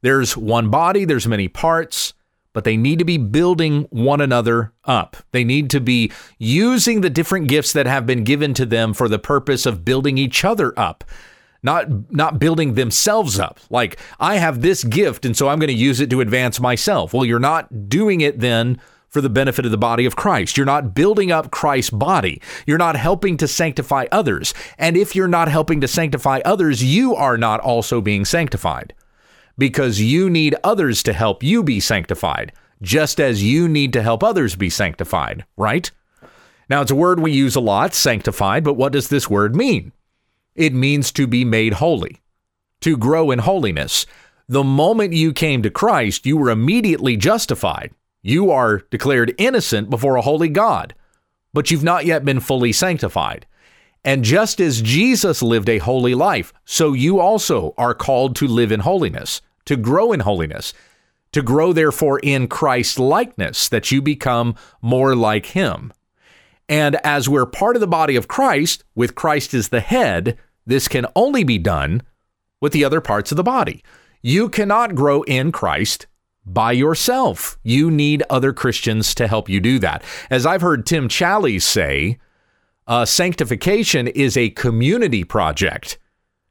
There's 0.00 0.36
one 0.36 0.70
body, 0.70 1.04
there's 1.04 1.26
many 1.26 1.48
parts, 1.48 2.14
but 2.52 2.64
they 2.64 2.76
need 2.76 2.98
to 2.98 3.04
be 3.04 3.18
building 3.18 3.86
one 3.90 4.20
another 4.20 4.72
up. 4.84 5.16
They 5.32 5.44
need 5.44 5.70
to 5.70 5.80
be 5.80 6.10
using 6.38 7.00
the 7.00 7.10
different 7.10 7.48
gifts 7.48 7.72
that 7.72 7.86
have 7.86 8.06
been 8.06 8.24
given 8.24 8.54
to 8.54 8.66
them 8.66 8.92
for 8.94 9.08
the 9.08 9.18
purpose 9.18 9.66
of 9.66 9.84
building 9.84 10.18
each 10.18 10.44
other 10.44 10.76
up. 10.78 11.04
Not 11.62 12.10
not 12.10 12.38
building 12.38 12.74
themselves 12.74 13.38
up. 13.38 13.60
Like 13.68 13.98
I 14.18 14.36
have 14.36 14.62
this 14.62 14.82
gift 14.82 15.26
and 15.26 15.36
so 15.36 15.48
I'm 15.48 15.58
going 15.58 15.68
to 15.68 15.74
use 15.74 16.00
it 16.00 16.08
to 16.10 16.22
advance 16.22 16.58
myself. 16.58 17.12
Well, 17.12 17.26
you're 17.26 17.38
not 17.38 17.88
doing 17.88 18.22
it 18.22 18.40
then 18.40 18.80
for 19.10 19.20
the 19.20 19.28
benefit 19.28 19.64
of 19.64 19.70
the 19.70 19.76
body 19.76 20.06
of 20.06 20.16
Christ. 20.16 20.56
You're 20.56 20.64
not 20.64 20.94
building 20.94 21.30
up 21.30 21.50
Christ's 21.50 21.90
body. 21.90 22.40
You're 22.66 22.78
not 22.78 22.96
helping 22.96 23.36
to 23.38 23.48
sanctify 23.48 24.06
others. 24.10 24.54
And 24.78 24.96
if 24.96 25.14
you're 25.14 25.28
not 25.28 25.48
helping 25.48 25.80
to 25.82 25.88
sanctify 25.88 26.40
others, 26.44 26.82
you 26.82 27.14
are 27.14 27.36
not 27.36 27.60
also 27.60 28.00
being 28.00 28.24
sanctified 28.24 28.94
because 29.58 30.00
you 30.00 30.30
need 30.30 30.56
others 30.64 31.02
to 31.02 31.12
help 31.12 31.42
you 31.42 31.62
be 31.62 31.80
sanctified, 31.80 32.52
just 32.80 33.20
as 33.20 33.42
you 33.42 33.68
need 33.68 33.92
to 33.92 34.02
help 34.02 34.22
others 34.22 34.56
be 34.56 34.70
sanctified, 34.70 35.44
right? 35.56 35.90
Now, 36.70 36.80
it's 36.80 36.90
a 36.90 36.94
word 36.94 37.20
we 37.20 37.32
use 37.32 37.56
a 37.56 37.60
lot, 37.60 37.92
sanctified, 37.92 38.64
but 38.64 38.74
what 38.74 38.92
does 38.92 39.08
this 39.08 39.28
word 39.28 39.54
mean? 39.54 39.92
It 40.54 40.72
means 40.72 41.12
to 41.12 41.26
be 41.26 41.44
made 41.44 41.74
holy, 41.74 42.20
to 42.80 42.96
grow 42.96 43.30
in 43.30 43.40
holiness. 43.40 44.06
The 44.48 44.64
moment 44.64 45.12
you 45.12 45.32
came 45.32 45.62
to 45.62 45.70
Christ, 45.70 46.24
you 46.24 46.36
were 46.36 46.48
immediately 46.48 47.16
justified. 47.16 47.92
You 48.22 48.50
are 48.50 48.82
declared 48.90 49.34
innocent 49.38 49.90
before 49.90 50.16
a 50.16 50.22
holy 50.22 50.48
God, 50.48 50.94
but 51.52 51.70
you've 51.70 51.84
not 51.84 52.06
yet 52.06 52.24
been 52.24 52.40
fully 52.40 52.72
sanctified. 52.72 53.46
And 54.04 54.24
just 54.24 54.60
as 54.60 54.82
Jesus 54.82 55.42
lived 55.42 55.68
a 55.68 55.78
holy 55.78 56.14
life, 56.14 56.52
so 56.64 56.92
you 56.92 57.20
also 57.20 57.74
are 57.76 57.94
called 57.94 58.36
to 58.36 58.46
live 58.46 58.72
in 58.72 58.80
holiness 58.80 59.42
to 59.70 59.76
grow 59.76 60.12
in 60.12 60.20
holiness, 60.20 60.74
to 61.30 61.42
grow, 61.42 61.72
therefore, 61.72 62.18
in 62.20 62.48
Christ's 62.48 62.98
likeness, 62.98 63.68
that 63.68 63.92
you 63.92 64.02
become 64.02 64.56
more 64.82 65.14
like 65.14 65.46
Him. 65.46 65.92
And 66.68 66.96
as 67.04 67.28
we're 67.28 67.46
part 67.46 67.76
of 67.76 67.80
the 67.80 67.86
body 67.86 68.16
of 68.16 68.26
Christ, 68.26 68.82
with 68.96 69.14
Christ 69.14 69.54
as 69.54 69.68
the 69.68 69.80
head, 69.80 70.36
this 70.66 70.88
can 70.88 71.06
only 71.14 71.44
be 71.44 71.56
done 71.56 72.02
with 72.60 72.72
the 72.72 72.84
other 72.84 73.00
parts 73.00 73.30
of 73.30 73.36
the 73.36 73.44
body. 73.44 73.84
You 74.22 74.48
cannot 74.48 74.96
grow 74.96 75.22
in 75.22 75.52
Christ 75.52 76.08
by 76.52 76.72
yourself. 76.72 77.58
You 77.62 77.90
need 77.90 78.22
other 78.30 78.52
Christians 78.52 79.14
to 79.16 79.28
help 79.28 79.48
you 79.48 79.60
do 79.60 79.78
that. 79.78 80.02
As 80.30 80.46
I've 80.46 80.62
heard 80.62 80.86
Tim 80.86 81.08
Challies 81.08 81.62
say, 81.62 82.18
uh, 82.86 83.04
sanctification 83.04 84.08
is 84.08 84.36
a 84.36 84.50
community 84.50 85.24
project. 85.24 85.98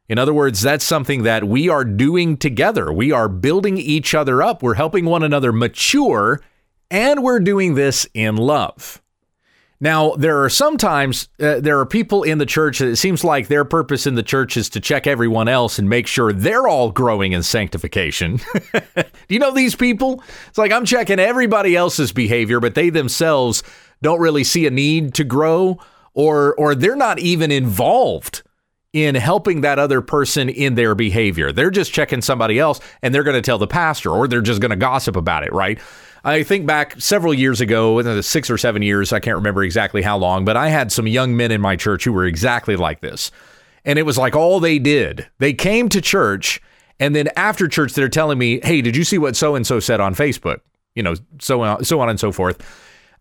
In 0.08 0.18
other 0.18 0.34
words, 0.34 0.62
that's 0.62 0.86
something 0.86 1.24
that 1.24 1.44
we 1.44 1.70
are 1.70 1.86
doing 1.86 2.38
together. 2.38 2.91
We 2.91 3.12
are 3.12 3.29
building 3.29 3.77
each 3.77 4.15
other 4.15 4.41
up. 4.41 4.63
We're 4.63 4.74
helping 4.74 5.06
one 5.06 5.22
another 5.22 5.51
mature, 5.51 6.41
and 6.89 7.22
we're 7.22 7.39
doing 7.39 7.75
this 7.75 8.08
in 8.13 8.36
love. 8.38 9.02
Now, 9.82 10.12
there 10.15 10.44
are 10.44 10.50
sometimes 10.50 11.30
uh, 11.39 11.62
there 11.62 11.80
are 11.80 11.86
people 11.86 12.24
in 12.24 12.38
the 12.38 12.46
church 12.46 12.80
that 12.80 12.89
it 12.89 12.98
seems 12.98 13.24
like 13.24 13.48
their 13.48 13.63
purpose 13.63 14.06
in 14.06 14.15
the 14.15 14.24
church 14.24 14.58
is 14.58 14.68
to 14.70 14.82
check 14.82 15.08
everyone 15.08 15.48
else 15.48 15.80
and 15.80 15.89
make 15.89 16.06
sure 16.06 16.34
they're 16.34 16.68
all 16.68 16.92
growing 16.92 17.32
in 17.32 17.44
sanctification. 17.44 18.42
Do 18.74 19.06
you 19.30 19.39
know 19.39 19.54
these 19.54 19.76
people? 19.76 20.22
It's 20.50 20.58
like 20.58 20.74
I'm 20.74 20.86
checking 20.86 21.20
everybody 21.20 21.78
else's 21.78 22.12
behavior, 22.12 22.60
but 22.60 22.76
they 22.76 22.89
themselves 22.89 23.63
don't 24.02 24.20
really 24.20 24.44
see 24.44 24.68
a 24.68 24.72
need 24.72 25.13
to 25.13 25.24
grow 25.24 25.80
or 26.13 26.56
or 26.56 26.76
they're 26.76 26.96
not 26.96 27.20
even 27.20 27.52
involved 27.52 28.44
in 28.93 29.15
helping 29.15 29.62
that 29.62 29.78
other 29.78 30.02
person 30.02 30.49
in 30.49 30.75
their 30.75 30.95
behavior. 30.95 31.52
They're 31.52 31.69
just 31.69 31.93
checking 31.93 32.21
somebody 32.21 32.58
else 32.58 32.80
and 33.02 33.13
they're 33.13 33.23
going 33.23 33.36
to 33.36 33.41
tell 33.41 33.60
the 33.60 33.67
pastor 33.67 34.10
or 34.10 34.28
they're 34.28 34.41
just 34.41 34.62
going 34.62 34.71
to 34.71 34.78
gossip 34.78 35.15
about 35.15 35.43
it, 35.43 35.54
right? 35.54 35.80
I 36.23 36.43
think 36.43 36.65
back 36.65 36.99
several 36.99 37.34
years 37.34 37.62
ago, 37.62 38.21
six 38.21 38.49
or 38.49 38.58
seven 38.58 38.82
years, 38.82 39.13
I 39.13 39.19
can't 39.19 39.38
remember 39.38 39.63
exactly 39.63 40.02
how 40.02 40.17
long, 40.17 40.43
but 40.43 40.58
I 40.58 40.69
had 40.69 40.91
some 40.91 41.08
young 41.08 41.38
men 41.38 41.52
in 41.52 41.62
my 41.62 41.75
church 41.75 42.04
who 42.04 42.12
were 42.12 42.25
exactly 42.25 42.75
like 42.75 43.02
this. 43.02 43.32
And 43.86 43.97
it 43.99 44.04
was 44.04 44.17
like 44.17 44.36
all 44.36 44.60
they 44.60 44.80
did. 44.80 45.28
They 45.38 45.54
came 45.54 45.88
to 45.89 46.02
church 46.02 46.62
and 46.99 47.15
then 47.15 47.30
after 47.36 47.67
church 47.67 47.93
they're 47.93 48.10
telling 48.10 48.38
me, 48.38 48.60
"Hey, 48.62 48.82
did 48.82 48.95
you 48.95 49.04
see 49.04 49.17
what 49.17 49.36
so 49.36 49.56
and 49.56 49.65
so 49.65 49.80
said 49.80 50.02
on 50.02 50.13
Facebook?" 50.13 50.60
You 50.95 51.04
know, 51.04 51.15
so 51.39 51.62
on, 51.62 51.84
so 51.86 52.02
on 52.02 52.10
and 52.10 52.19
so 52.19 52.32
forth. 52.32 52.62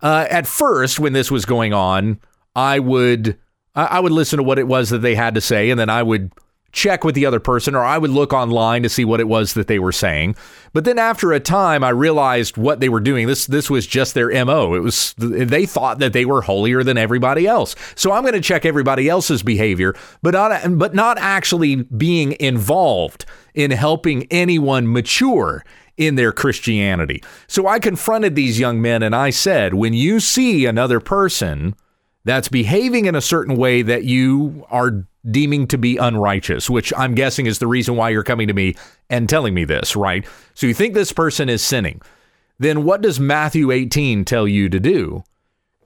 Uh, 0.02 0.26
at 0.28 0.46
first, 0.46 0.98
when 0.98 1.12
this 1.12 1.30
was 1.30 1.44
going 1.44 1.72
on, 1.72 2.18
I 2.56 2.80
would 2.80 3.38
I 3.82 4.00
would 4.00 4.12
listen 4.12 4.38
to 4.38 4.42
what 4.42 4.58
it 4.58 4.66
was 4.66 4.90
that 4.90 4.98
they 4.98 5.14
had 5.14 5.34
to 5.34 5.40
say, 5.40 5.70
and 5.70 5.78
then 5.78 5.90
I 5.90 6.02
would 6.02 6.32
check 6.72 7.02
with 7.02 7.14
the 7.14 7.26
other 7.26 7.40
person 7.40 7.74
or 7.74 7.82
I 7.82 7.98
would 7.98 8.10
look 8.10 8.32
online 8.32 8.82
to 8.82 8.88
see 8.88 9.04
what 9.04 9.20
it 9.20 9.28
was 9.28 9.54
that 9.54 9.68
they 9.68 9.78
were 9.78 9.92
saying. 9.92 10.36
But 10.72 10.84
then 10.84 10.98
after 10.98 11.32
a 11.32 11.40
time 11.40 11.82
I 11.82 11.88
realized 11.88 12.56
what 12.56 12.80
they 12.80 12.88
were 12.88 13.00
doing. 13.00 13.26
This 13.26 13.46
this 13.46 13.70
was 13.70 13.86
just 13.86 14.14
their 14.14 14.28
MO. 14.44 14.74
It 14.74 14.80
was 14.80 15.14
they 15.16 15.64
thought 15.64 15.98
that 16.00 16.12
they 16.12 16.24
were 16.24 16.42
holier 16.42 16.84
than 16.84 16.98
everybody 16.98 17.46
else. 17.46 17.74
So 17.94 18.12
I'm 18.12 18.22
going 18.22 18.34
to 18.34 18.40
check 18.40 18.66
everybody 18.66 19.08
else's 19.08 19.42
behavior, 19.42 19.94
but 20.22 20.34
not 20.34 20.78
but 20.78 20.94
not 20.94 21.18
actually 21.18 21.76
being 21.76 22.36
involved 22.38 23.24
in 23.54 23.70
helping 23.70 24.26
anyone 24.30 24.92
mature 24.92 25.64
in 25.96 26.14
their 26.14 26.32
Christianity. 26.32 27.22
So 27.48 27.66
I 27.66 27.78
confronted 27.80 28.34
these 28.34 28.60
young 28.60 28.80
men 28.80 29.02
and 29.02 29.16
I 29.16 29.30
said, 29.30 29.74
when 29.74 29.94
you 29.94 30.20
see 30.20 30.64
another 30.64 31.00
person 31.00 31.74
that's 32.24 32.48
behaving 32.48 33.06
in 33.06 33.14
a 33.14 33.20
certain 33.20 33.56
way 33.56 33.82
that 33.82 34.04
you 34.04 34.66
are 34.70 35.04
deeming 35.30 35.66
to 35.68 35.78
be 35.78 35.96
unrighteous, 35.96 36.70
which 36.70 36.92
I'm 36.96 37.14
guessing 37.14 37.46
is 37.46 37.58
the 37.58 37.66
reason 37.66 37.96
why 37.96 38.10
you're 38.10 38.22
coming 38.22 38.48
to 38.48 38.54
me 38.54 38.74
and 39.10 39.28
telling 39.28 39.54
me 39.54 39.64
this, 39.64 39.96
right? 39.96 40.26
So 40.54 40.66
you 40.66 40.74
think 40.74 40.94
this 40.94 41.12
person 41.12 41.48
is 41.48 41.62
sinning. 41.62 42.00
Then 42.58 42.84
what 42.84 43.00
does 43.00 43.20
Matthew 43.20 43.70
18 43.70 44.24
tell 44.24 44.48
you 44.48 44.68
to 44.68 44.80
do? 44.80 45.22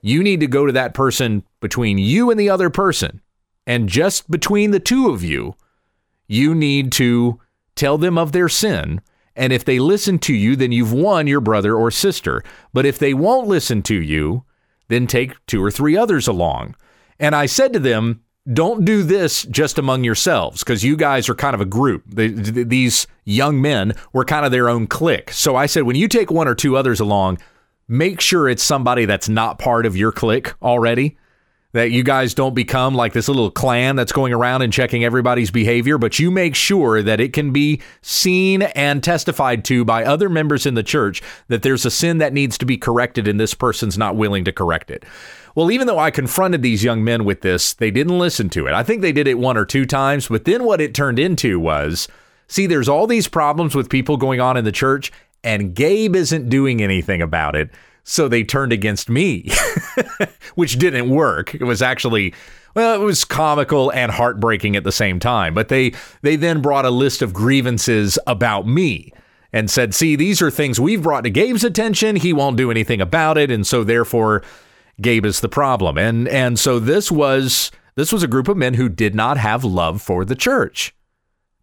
You 0.01 0.23
need 0.23 0.39
to 0.41 0.47
go 0.47 0.65
to 0.65 0.71
that 0.73 0.93
person 0.93 1.43
between 1.61 1.97
you 1.97 2.29
and 2.29 2.39
the 2.39 2.49
other 2.49 2.69
person. 2.69 3.21
And 3.65 3.87
just 3.87 4.29
between 4.29 4.71
the 4.71 4.79
two 4.79 5.09
of 5.09 5.23
you, 5.23 5.55
you 6.27 6.53
need 6.53 6.91
to 6.93 7.39
tell 7.75 7.97
them 7.97 8.17
of 8.17 8.31
their 8.31 8.49
sin. 8.49 9.01
And 9.35 9.53
if 9.53 9.63
they 9.65 9.79
listen 9.79 10.19
to 10.19 10.33
you, 10.33 10.55
then 10.55 10.71
you've 10.71 10.93
won 10.93 11.27
your 11.27 11.41
brother 11.41 11.75
or 11.75 11.89
sister. 11.89 12.43
But 12.73 12.85
if 12.85 12.99
they 12.99 13.13
won't 13.13 13.47
listen 13.47 13.81
to 13.83 13.95
you, 13.95 14.43
then 14.93 15.07
take 15.07 15.33
two 15.47 15.63
or 15.63 15.71
three 15.71 15.97
others 15.97 16.27
along. 16.27 16.75
And 17.19 17.35
I 17.35 17.47
said 17.47 17.73
to 17.73 17.79
them, 17.79 18.21
don't 18.51 18.83
do 18.83 19.03
this 19.03 19.43
just 19.43 19.77
among 19.77 20.03
yourselves 20.03 20.63
because 20.63 20.83
you 20.83 20.97
guys 20.97 21.29
are 21.29 21.35
kind 21.35 21.55
of 21.55 21.61
a 21.61 21.65
group. 21.65 22.03
these 22.07 23.07
young 23.23 23.61
men 23.61 23.93
were 24.11 24.25
kind 24.25 24.45
of 24.45 24.51
their 24.51 24.69
own 24.69 24.85
clique. 24.87 25.31
So 25.31 25.55
I 25.55 25.65
said, 25.65 25.83
when 25.83 25.95
you 25.95 26.07
take 26.07 26.29
one 26.29 26.47
or 26.47 26.55
two 26.55 26.75
others 26.75 26.99
along, 26.99 27.39
make 27.87 28.19
sure 28.19 28.49
it's 28.49 28.63
somebody 28.63 29.05
that's 29.05 29.29
not 29.29 29.59
part 29.59 29.85
of 29.85 29.95
your 29.95 30.11
clique 30.11 30.53
already 30.61 31.17
that 31.73 31.91
you 31.91 32.03
guys 32.03 32.33
don't 32.33 32.53
become 32.53 32.95
like 32.95 33.13
this 33.13 33.27
little 33.27 33.51
clan 33.51 33.95
that's 33.95 34.11
going 34.11 34.31
around 34.31 34.61
and 34.61 34.71
checking 34.71 35.03
everybody's 35.03 35.51
behavior, 35.51 35.97
but 35.97 36.19
you 36.19 36.31
make 36.31 36.55
sure 36.55 37.01
that 37.01 37.19
it 37.19 37.33
can 37.33 37.51
be 37.51 37.81
seen 38.01 38.61
and 38.61 39.03
testified 39.03 39.65
to 39.65 39.83
by 39.83 40.05
other 40.05 40.29
members 40.29 40.65
in 40.65 40.75
the 40.75 40.83
church 40.83 41.21
that 41.47 41.63
there's 41.63 41.85
a 41.85 41.91
sin 41.91 42.19
that 42.19 42.31
needs 42.31 42.57
to 42.59 42.65
be 42.65 42.77
corrected 42.77 43.27
and 43.27 43.39
this 43.39 43.55
person's 43.55 43.97
not 43.97 44.15
willing 44.15 44.45
to 44.45 44.51
correct 44.51 44.91
it. 44.91 45.03
Well, 45.55 45.71
even 45.71 45.87
though 45.87 45.99
I 45.99 46.11
confronted 46.11 46.61
these 46.61 46.83
young 46.83 47.03
men 47.03 47.25
with 47.25 47.41
this, 47.41 47.73
they 47.73 47.91
didn't 47.91 48.17
listen 48.17 48.49
to 48.51 48.67
it. 48.67 48.73
I 48.73 48.83
think 48.83 49.01
they 49.01 49.11
did 49.11 49.27
it 49.27 49.39
one 49.39 49.57
or 49.57 49.65
two 49.65 49.85
times, 49.85 50.27
but 50.27 50.45
then 50.45 50.63
what 50.63 50.81
it 50.81 50.93
turned 50.93 51.19
into 51.19 51.59
was 51.59 52.07
see, 52.47 52.67
there's 52.67 52.89
all 52.89 53.07
these 53.07 53.27
problems 53.27 53.73
with 53.73 53.89
people 53.89 54.17
going 54.17 54.39
on 54.39 54.57
in 54.57 54.65
the 54.65 54.71
church, 54.71 55.11
and 55.43 55.73
Gabe 55.73 56.15
isn't 56.15 56.49
doing 56.49 56.81
anything 56.81 57.21
about 57.21 57.55
it. 57.55 57.71
So 58.03 58.27
they 58.27 58.43
turned 58.43 58.73
against 58.73 59.09
me, 59.09 59.49
which 60.55 60.77
didn't 60.77 61.09
work. 61.09 61.55
It 61.55 61.63
was 61.63 61.81
actually 61.81 62.33
well, 62.75 62.99
it 62.99 63.05
was 63.05 63.23
comical 63.23 63.91
and 63.91 64.11
heartbreaking 64.11 64.75
at 64.75 64.83
the 64.83 64.91
same 64.91 65.19
time. 65.19 65.53
But 65.53 65.69
they 65.69 65.93
they 66.21 66.35
then 66.35 66.61
brought 66.61 66.85
a 66.85 66.89
list 66.89 67.21
of 67.21 67.33
grievances 67.33 68.17
about 68.27 68.67
me 68.67 69.13
and 69.51 69.69
said, 69.69 69.93
"See, 69.93 70.15
these 70.15 70.41
are 70.41 70.51
things 70.51 70.79
we've 70.79 71.03
brought 71.03 71.23
to 71.23 71.29
Gabe's 71.29 71.63
attention. 71.63 72.15
He 72.15 72.33
won't 72.33 72.57
do 72.57 72.71
anything 72.71 72.99
about 72.99 73.37
it, 73.37 73.51
and 73.51 73.65
so 73.65 73.83
therefore 73.83 74.43
Gabe 75.01 75.25
is 75.25 75.39
the 75.39 75.49
problem." 75.49 75.97
And 75.97 76.27
and 76.27 76.59
so 76.59 76.79
this 76.79 77.11
was 77.11 77.71
this 77.95 78.11
was 78.11 78.23
a 78.23 78.27
group 78.27 78.47
of 78.47 78.57
men 78.57 78.73
who 78.73 78.89
did 78.89 79.13
not 79.13 79.37
have 79.37 79.63
love 79.63 80.01
for 80.01 80.25
the 80.25 80.35
church. 80.35 80.95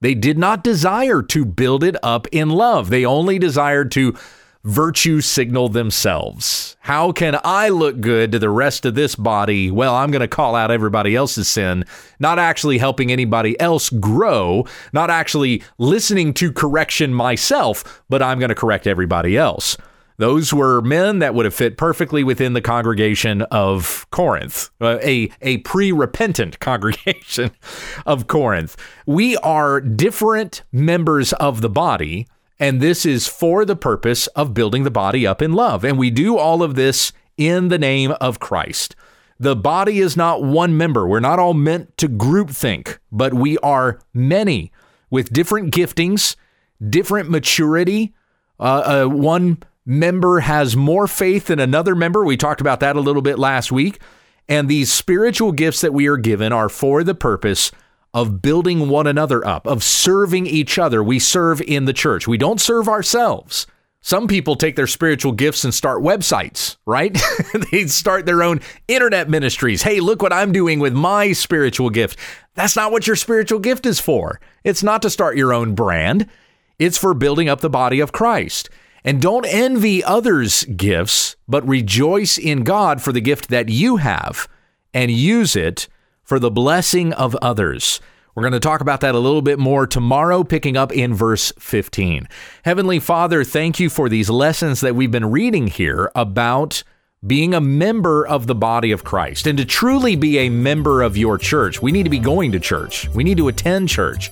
They 0.00 0.14
did 0.14 0.38
not 0.38 0.64
desire 0.64 1.22
to 1.22 1.44
build 1.44 1.84
it 1.84 1.96
up 2.02 2.26
in 2.32 2.48
love. 2.48 2.88
They 2.88 3.04
only 3.04 3.38
desired 3.38 3.90
to 3.92 4.16
virtue 4.64 5.20
signal 5.20 5.68
themselves. 5.68 6.76
How 6.80 7.12
can 7.12 7.38
I 7.44 7.68
look 7.70 8.00
good 8.00 8.32
to 8.32 8.38
the 8.38 8.50
rest 8.50 8.84
of 8.84 8.94
this 8.94 9.14
body? 9.14 9.70
Well, 9.70 9.94
I'm 9.94 10.10
going 10.10 10.20
to 10.20 10.28
call 10.28 10.54
out 10.54 10.70
everybody 10.70 11.16
else's 11.16 11.48
sin, 11.48 11.84
not 12.18 12.38
actually 12.38 12.78
helping 12.78 13.10
anybody 13.10 13.58
else 13.58 13.90
grow, 13.90 14.66
not 14.92 15.08
actually 15.08 15.62
listening 15.78 16.34
to 16.34 16.52
correction 16.52 17.14
myself, 17.14 18.02
but 18.08 18.22
I'm 18.22 18.38
going 18.38 18.50
to 18.50 18.54
correct 18.54 18.86
everybody 18.86 19.36
else. 19.36 19.76
Those 20.18 20.52
were 20.52 20.82
men 20.82 21.20
that 21.20 21.34
would 21.34 21.46
have 21.46 21.54
fit 21.54 21.78
perfectly 21.78 22.22
within 22.22 22.52
the 22.52 22.60
congregation 22.60 23.40
of 23.50 24.06
Corinth, 24.10 24.68
uh, 24.78 24.98
a, 25.02 25.30
a 25.40 25.58
pre 25.58 25.92
repentant 25.92 26.58
congregation 26.60 27.52
of 28.04 28.26
Corinth. 28.26 28.76
We 29.06 29.38
are 29.38 29.80
different 29.80 30.62
members 30.72 31.32
of 31.32 31.62
the 31.62 31.70
body 31.70 32.26
and 32.60 32.80
this 32.80 33.06
is 33.06 33.26
for 33.26 33.64
the 33.64 33.74
purpose 33.74 34.26
of 34.28 34.52
building 34.52 34.84
the 34.84 34.90
body 34.90 35.26
up 35.26 35.40
in 35.40 35.54
love. 35.54 35.82
And 35.82 35.98
we 35.98 36.10
do 36.10 36.36
all 36.36 36.62
of 36.62 36.74
this 36.74 37.12
in 37.38 37.68
the 37.68 37.78
name 37.78 38.12
of 38.20 38.38
Christ. 38.38 38.94
The 39.40 39.56
body 39.56 40.00
is 40.00 40.18
not 40.18 40.42
one 40.42 40.76
member. 40.76 41.08
We're 41.08 41.20
not 41.20 41.38
all 41.38 41.54
meant 41.54 41.96
to 41.96 42.06
group 42.06 42.50
think, 42.50 43.00
but 43.10 43.32
we 43.32 43.56
are 43.58 43.98
many 44.12 44.70
with 45.08 45.32
different 45.32 45.72
giftings, 45.72 46.36
different 46.86 47.30
maturity. 47.30 48.14
Uh, 48.60 49.04
uh, 49.04 49.08
one 49.08 49.62
member 49.86 50.40
has 50.40 50.76
more 50.76 51.08
faith 51.08 51.46
than 51.46 51.58
another 51.58 51.94
member. 51.94 52.22
We 52.22 52.36
talked 52.36 52.60
about 52.60 52.80
that 52.80 52.96
a 52.96 53.00
little 53.00 53.22
bit 53.22 53.38
last 53.38 53.72
week. 53.72 53.98
And 54.46 54.68
these 54.68 54.92
spiritual 54.92 55.52
gifts 55.52 55.80
that 55.80 55.94
we 55.94 56.06
are 56.08 56.18
given 56.18 56.52
are 56.52 56.68
for 56.68 57.02
the 57.02 57.14
purpose 57.14 57.72
of 58.12 58.42
building 58.42 58.88
one 58.88 59.06
another 59.06 59.46
up, 59.46 59.66
of 59.66 59.82
serving 59.82 60.46
each 60.46 60.78
other. 60.78 61.02
We 61.02 61.18
serve 61.18 61.60
in 61.60 61.84
the 61.84 61.92
church. 61.92 62.26
We 62.26 62.38
don't 62.38 62.60
serve 62.60 62.88
ourselves. 62.88 63.66
Some 64.02 64.28
people 64.28 64.56
take 64.56 64.76
their 64.76 64.86
spiritual 64.86 65.32
gifts 65.32 65.62
and 65.62 65.74
start 65.74 66.02
websites, 66.02 66.76
right? 66.86 67.16
they 67.70 67.86
start 67.86 68.24
their 68.24 68.42
own 68.42 68.60
internet 68.88 69.28
ministries. 69.28 69.82
Hey, 69.82 70.00
look 70.00 70.22
what 70.22 70.32
I'm 70.32 70.52
doing 70.52 70.80
with 70.80 70.94
my 70.94 71.32
spiritual 71.32 71.90
gift. 71.90 72.18
That's 72.54 72.76
not 72.76 72.92
what 72.92 73.06
your 73.06 73.16
spiritual 73.16 73.58
gift 73.58 73.84
is 73.84 74.00
for. 74.00 74.40
It's 74.64 74.82
not 74.82 75.02
to 75.02 75.10
start 75.10 75.36
your 75.36 75.52
own 75.52 75.74
brand, 75.74 76.28
it's 76.78 76.96
for 76.96 77.12
building 77.12 77.50
up 77.50 77.60
the 77.60 77.68
body 77.68 78.00
of 78.00 78.12
Christ. 78.12 78.70
And 79.04 79.20
don't 79.20 79.46
envy 79.46 80.02
others' 80.02 80.64
gifts, 80.64 81.36
but 81.46 81.66
rejoice 81.66 82.38
in 82.38 82.64
God 82.64 83.02
for 83.02 83.12
the 83.12 83.20
gift 83.20 83.48
that 83.48 83.68
you 83.68 83.96
have 83.96 84.48
and 84.92 85.10
use 85.10 85.56
it 85.56 85.88
for 86.30 86.38
the 86.38 86.48
blessing 86.48 87.12
of 87.14 87.34
others. 87.42 88.00
We're 88.36 88.44
going 88.44 88.52
to 88.52 88.60
talk 88.60 88.80
about 88.80 89.00
that 89.00 89.16
a 89.16 89.18
little 89.18 89.42
bit 89.42 89.58
more 89.58 89.84
tomorrow, 89.84 90.44
picking 90.44 90.76
up 90.76 90.92
in 90.92 91.12
verse 91.12 91.52
15. 91.58 92.28
Heavenly 92.64 93.00
Father, 93.00 93.42
thank 93.42 93.80
you 93.80 93.90
for 93.90 94.08
these 94.08 94.30
lessons 94.30 94.80
that 94.80 94.94
we've 94.94 95.10
been 95.10 95.32
reading 95.32 95.66
here 95.66 96.12
about 96.14 96.84
being 97.26 97.52
a 97.52 97.60
member 97.60 98.26
of 98.26 98.46
the 98.46 98.54
body 98.54 98.92
of 98.92 99.04
Christ. 99.04 99.46
And 99.46 99.58
to 99.58 99.66
truly 99.66 100.16
be 100.16 100.38
a 100.38 100.48
member 100.48 101.02
of 101.02 101.18
your 101.18 101.36
church, 101.36 101.82
we 101.82 101.92
need 101.92 102.04
to 102.04 102.10
be 102.10 102.18
going 102.18 102.50
to 102.52 102.58
church. 102.58 103.10
We 103.10 103.24
need 103.24 103.36
to 103.36 103.48
attend 103.48 103.90
church. 103.90 104.30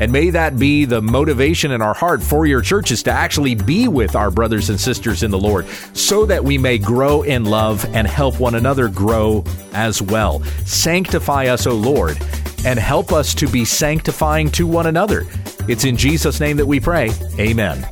And 0.00 0.12
may 0.12 0.30
that 0.30 0.56
be 0.56 0.84
the 0.84 1.02
motivation 1.02 1.72
in 1.72 1.82
our 1.82 1.94
heart 1.94 2.22
for 2.22 2.46
your 2.46 2.62
churches 2.62 3.02
to 3.02 3.10
actually 3.10 3.56
be 3.56 3.88
with 3.88 4.14
our 4.14 4.30
brothers 4.30 4.70
and 4.70 4.80
sisters 4.80 5.24
in 5.24 5.32
the 5.32 5.38
Lord 5.38 5.66
so 5.94 6.26
that 6.26 6.44
we 6.44 6.58
may 6.58 6.78
grow 6.78 7.22
in 7.22 7.44
love 7.44 7.84
and 7.86 8.06
help 8.06 8.38
one 8.38 8.54
another 8.54 8.86
grow 8.86 9.42
as 9.72 10.00
well. 10.00 10.40
Sanctify 10.64 11.46
us, 11.46 11.66
O 11.66 11.74
Lord, 11.74 12.18
and 12.64 12.78
help 12.78 13.12
us 13.12 13.34
to 13.34 13.48
be 13.48 13.64
sanctifying 13.64 14.48
to 14.52 14.64
one 14.64 14.86
another. 14.86 15.26
It's 15.66 15.84
in 15.84 15.96
Jesus' 15.96 16.38
name 16.38 16.56
that 16.58 16.66
we 16.66 16.78
pray. 16.78 17.10
Amen. 17.40 17.84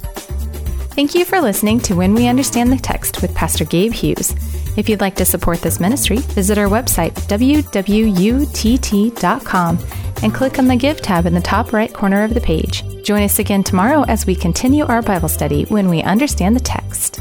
Thank 0.97 1.15
you 1.15 1.25
for 1.27 1.43
listening 1.43 1.79
to 1.81 1.95
When 1.95 2.15
We 2.15 2.27
Understand 2.27 2.73
the 2.73 2.79
Text 2.79 3.21
with 3.21 3.35
Pastor 3.35 3.67
Gabe 3.67 3.93
Hughes. 3.93 4.35
If 4.79 4.89
you'd 4.89 5.03
like 5.03 5.15
to 5.17 5.27
support 5.27 5.61
this 5.61 5.79
ministry, 5.79 6.17
visit 6.17 6.57
our 6.57 6.69
website, 6.69 7.13
wwutt.com 7.29 7.69
and 10.23 10.35
click 10.35 10.59
on 10.59 10.69
the 10.69 10.77
Give 10.77 10.99
tab 11.03 11.27
in 11.27 11.35
the 11.35 11.41
top 11.43 11.75
right 11.75 11.93
corner 11.93 12.25
of 12.25 12.33
the 12.33 12.41
page. 12.41 12.83
Join 13.03 13.25
us 13.25 13.39
again 13.39 13.63
tomorrow 13.63 14.05
as 14.09 14.25
we 14.25 14.35
continue 14.35 14.87
our 14.87 15.03
Bible 15.03 15.29
study 15.29 15.67
when 15.67 15.91
we 15.91 16.01
understand 16.01 16.57
the 16.57 16.61
text. 16.61 17.21